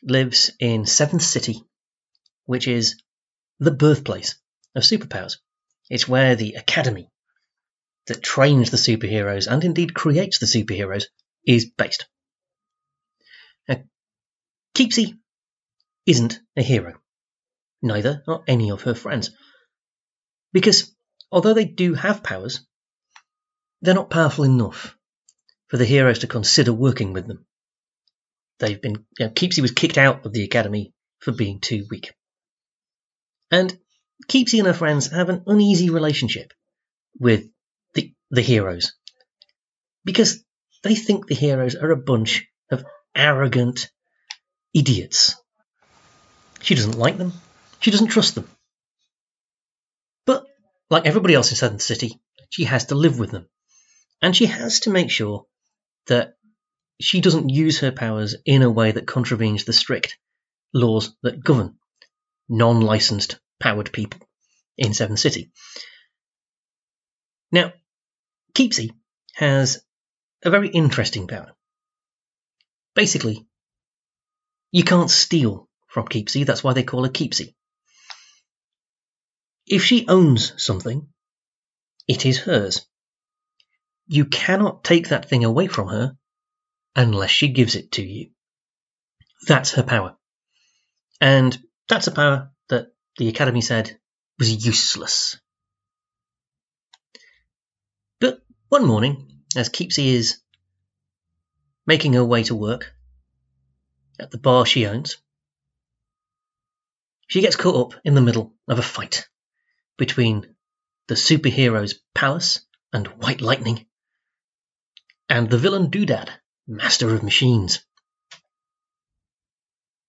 [0.02, 1.62] lives in Seventh City,
[2.44, 3.02] which is
[3.58, 4.36] the birthplace
[4.74, 5.38] of superpowers.
[5.88, 7.10] It's where the academy
[8.06, 11.04] that trains the superheroes and indeed creates the superheroes
[11.44, 12.06] is based.
[13.68, 13.82] Now,
[14.74, 15.18] Keepsy
[16.06, 17.00] isn't a hero.
[17.82, 19.30] Neither are any of her friends.
[20.52, 20.94] Because
[21.30, 22.60] although they do have powers,
[23.82, 24.96] they're not powerful enough
[25.68, 27.44] for the heroes to consider working with them.
[28.58, 32.12] They've been, you know, Keepsy was kicked out of the academy for being too weak.
[33.50, 33.76] And
[34.28, 36.52] Keepsy and her friends have an uneasy relationship
[37.18, 37.48] with
[38.30, 38.92] the, heroes
[40.04, 40.42] because
[40.82, 43.90] they think the heroes are a bunch of arrogant
[44.74, 45.36] idiots.
[46.62, 47.32] She doesn't like them.
[47.80, 48.48] She doesn't trust them.
[50.26, 50.44] But
[50.90, 52.20] like everybody else in Seventh City,
[52.50, 53.48] she has to live with them.
[54.22, 55.46] And she has to make sure
[56.06, 56.34] that
[57.00, 60.16] she doesn't use her powers in a way that contravenes the strict
[60.72, 61.78] laws that govern
[62.48, 64.20] non licensed powered people
[64.78, 65.50] in Seventh City.
[67.52, 67.72] Now,
[68.56, 68.90] Keepsy
[69.34, 69.82] has
[70.42, 71.52] a very interesting power.
[72.94, 73.46] Basically,
[74.72, 77.54] you can't steal from Keepsy, that's why they call her Keepsy.
[79.66, 81.06] If she owns something,
[82.08, 82.86] it is hers.
[84.06, 86.16] you cannot take that thing away from her
[86.94, 88.30] unless she gives it to you.
[89.46, 90.16] That's her power.
[91.20, 91.58] And
[91.90, 92.86] that's a power that
[93.18, 93.98] the Academy said
[94.38, 95.38] was useless.
[98.18, 100.38] But one morning, as Keepsy is
[101.86, 102.92] making her way to work
[104.18, 105.18] at the bar she owns,
[107.28, 109.28] she gets caught up in the middle of a fight
[109.96, 110.54] between
[111.08, 112.60] the superhero's palace
[112.92, 113.86] and White Lightning
[115.28, 116.30] and the villain Doodad,
[116.66, 117.84] master of machines.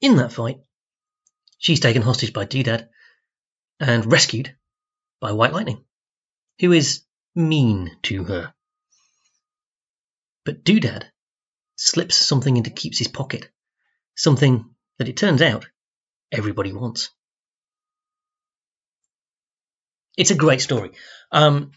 [0.01, 0.59] In that fight,
[1.57, 2.89] she's taken hostage by Doodad
[3.79, 4.55] and rescued
[5.19, 5.83] by White Lightning,
[6.59, 7.03] who is
[7.37, 8.53] mean to her.
[10.43, 11.03] But Doodad
[11.75, 13.49] slips something into Keepsy's pocket,
[14.15, 14.65] something
[14.97, 15.67] that it turns out
[16.31, 17.09] everybody wants.
[20.17, 20.91] It's a great story.
[21.31, 21.71] Um,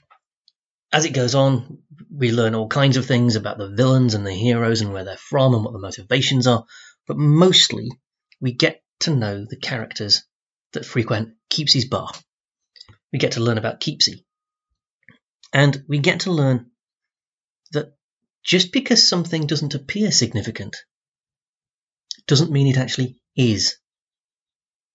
[0.92, 4.32] as it goes on, we learn all kinds of things about the villains and the
[4.32, 6.64] heroes and where they're from and what the motivations are,
[7.06, 7.90] but mostly
[8.40, 10.22] we get to know the characters
[10.72, 12.10] that frequent Keepsy's bar.
[13.12, 14.24] We get to learn about Keepsy.
[15.52, 16.70] And we get to learn
[17.72, 17.96] that
[18.44, 20.76] just because something doesn't appear significant
[22.26, 23.76] doesn't mean it actually is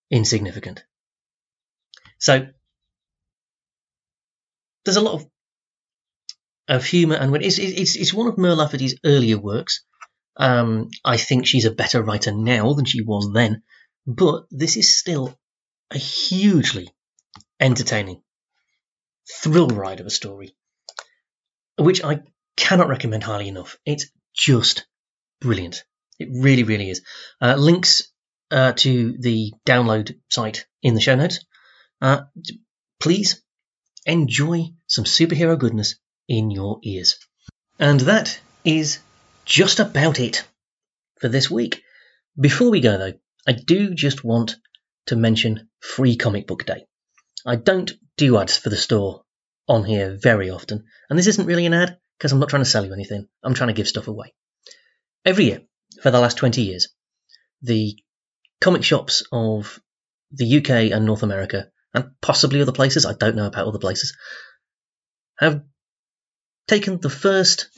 [0.10, 0.84] insignificant.
[2.20, 2.48] So
[4.84, 5.30] there's a lot of
[6.68, 9.84] of humour and it's, it's it's one of Mur Lafferty's earlier works.
[10.38, 13.64] Um, I think she's a better writer now than she was then,
[14.08, 15.38] but this is still
[15.92, 16.90] a hugely
[17.60, 18.22] entertaining
[19.30, 20.56] thrill ride of a story,
[21.78, 22.22] which I
[22.56, 23.78] cannot recommend highly enough.
[23.86, 24.86] It's just
[25.42, 25.84] brilliant.
[26.20, 27.02] It really, really is.
[27.42, 28.12] Uh, links
[28.52, 31.40] uh, to the download site in the show notes.
[32.02, 32.24] Uh,
[33.00, 33.42] please
[34.06, 35.96] enjoy some superhero goodness
[36.28, 37.18] in your ears.
[37.80, 39.00] And that is
[39.46, 40.48] just about it
[41.20, 41.84] for this week.
[42.40, 43.14] Before we go, though,
[43.48, 44.56] I do just want
[45.08, 46.86] to mention Free Comic Book Day.
[47.46, 49.24] I don't do ads for the store
[49.68, 52.70] on here very often, and this isn't really an ad because I'm not trying to
[52.70, 53.28] sell you anything.
[53.44, 54.34] I'm trying to give stuff away.
[55.26, 55.62] Every year,
[56.02, 56.90] for the last 20 years,
[57.62, 57.98] the
[58.62, 59.80] comic shops of
[60.32, 64.16] the UK and North America, and possibly other places, I don't know about other places,
[65.40, 65.64] have
[66.68, 67.70] taken the first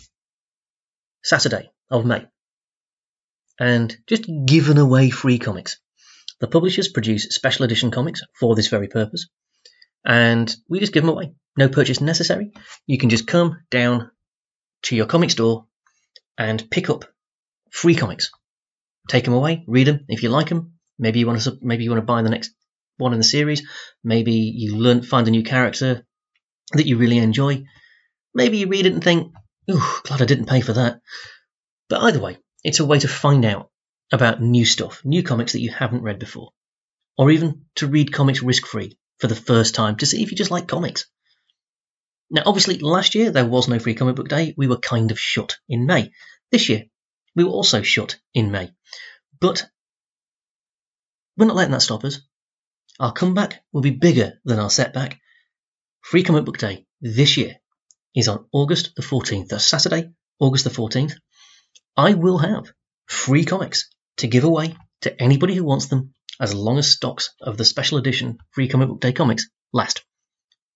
[1.23, 2.25] Saturday of May
[3.59, 5.77] and just given away free comics.
[6.39, 9.27] The publishers produce special edition comics for this very purpose,
[10.05, 11.33] and we just give them away.
[11.57, 12.51] No purchase necessary.
[12.85, 14.11] You can just come down
[14.83, 15.65] to your comic store
[16.37, 17.05] and pick up
[17.71, 18.31] free comics.
[19.09, 20.73] Take them away, read them if you like them.
[20.99, 22.51] Maybe you want to maybe you want to buy the next
[22.97, 23.67] one in the series.
[24.03, 26.05] Maybe you learn find a new character
[26.73, 27.65] that you really enjoy.
[28.33, 29.33] Maybe you read it and think,
[29.71, 31.01] "Ooh, glad I didn't pay for that."
[31.89, 33.71] But either way, it's a way to find out
[34.11, 36.51] about new stuff, new comics that you haven't read before,
[37.17, 40.37] or even to read comics risk free for the first time to see if you
[40.37, 41.05] just like comics.
[42.29, 44.53] Now, obviously, last year there was no free comic book day.
[44.57, 46.11] We were kind of shut in May.
[46.51, 46.85] This year,
[47.35, 48.71] we were also shut in May.
[49.39, 49.65] But
[51.37, 52.19] we're not letting that stop us.
[52.99, 55.19] Our comeback will be bigger than our setback.
[56.01, 57.57] Free comic book day this year
[58.15, 59.49] is on August the 14th.
[59.49, 60.09] That's Saturday,
[60.39, 61.13] August the 14th.
[61.95, 62.71] I will have
[63.05, 67.57] free comics to give away to anybody who wants them as long as stocks of
[67.57, 70.03] the special edition free comic book day comics last.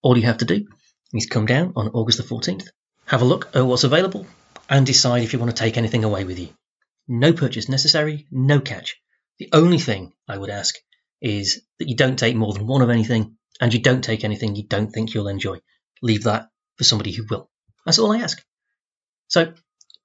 [0.01, 0.67] All you have to do
[1.13, 2.67] is come down on August the 14th,
[3.05, 4.25] have a look at what's available,
[4.69, 6.49] and decide if you want to take anything away with you.
[7.07, 8.95] No purchase necessary, no catch.
[9.37, 10.75] The only thing I would ask
[11.21, 14.55] is that you don't take more than one of anything, and you don't take anything
[14.55, 15.59] you don't think you'll enjoy.
[16.01, 17.49] Leave that for somebody who will.
[17.85, 18.43] That's all I ask.
[19.27, 19.53] So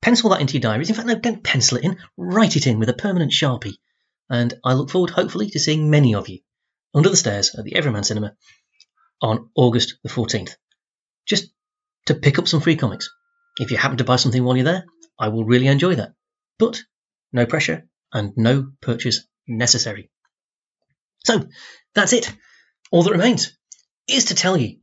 [0.02, 0.88] pencil that into your diaries.
[0.88, 1.98] In fact, no, don't pencil it in.
[2.16, 3.76] Write it in with a permanent sharpie.
[4.28, 6.40] And I look forward, hopefully, to seeing many of you
[6.94, 8.34] under the stairs at the Everyman Cinema
[9.22, 10.56] on August the 14th.
[11.26, 11.50] Just
[12.06, 13.10] to pick up some free comics.
[13.58, 14.84] If you happen to buy something while you're there,
[15.18, 16.12] I will really enjoy that.
[16.58, 16.82] But
[17.32, 20.10] no pressure and no purchase necessary.
[21.24, 21.46] So
[21.94, 22.32] that's it.
[22.90, 23.56] All that remains
[24.08, 24.78] is to tell you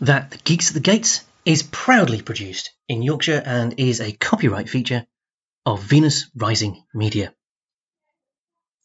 [0.00, 4.68] that the Geeks at the Gates is proudly produced in Yorkshire and is a copyright
[4.68, 5.06] feature
[5.66, 7.34] of Venus Rising Media.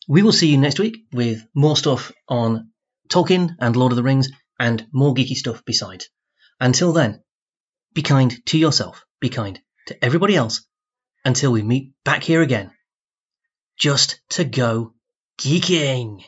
[0.07, 2.71] We will see you next week with more stuff on
[3.09, 6.07] Tolkien and Lord of the Rings and more geeky stuff besides.
[6.61, 7.23] Until then,
[7.93, 10.65] be kind to yourself, be kind to everybody else
[11.25, 12.71] until we meet back here again.
[13.77, 14.93] Just to go
[15.39, 16.23] geeking.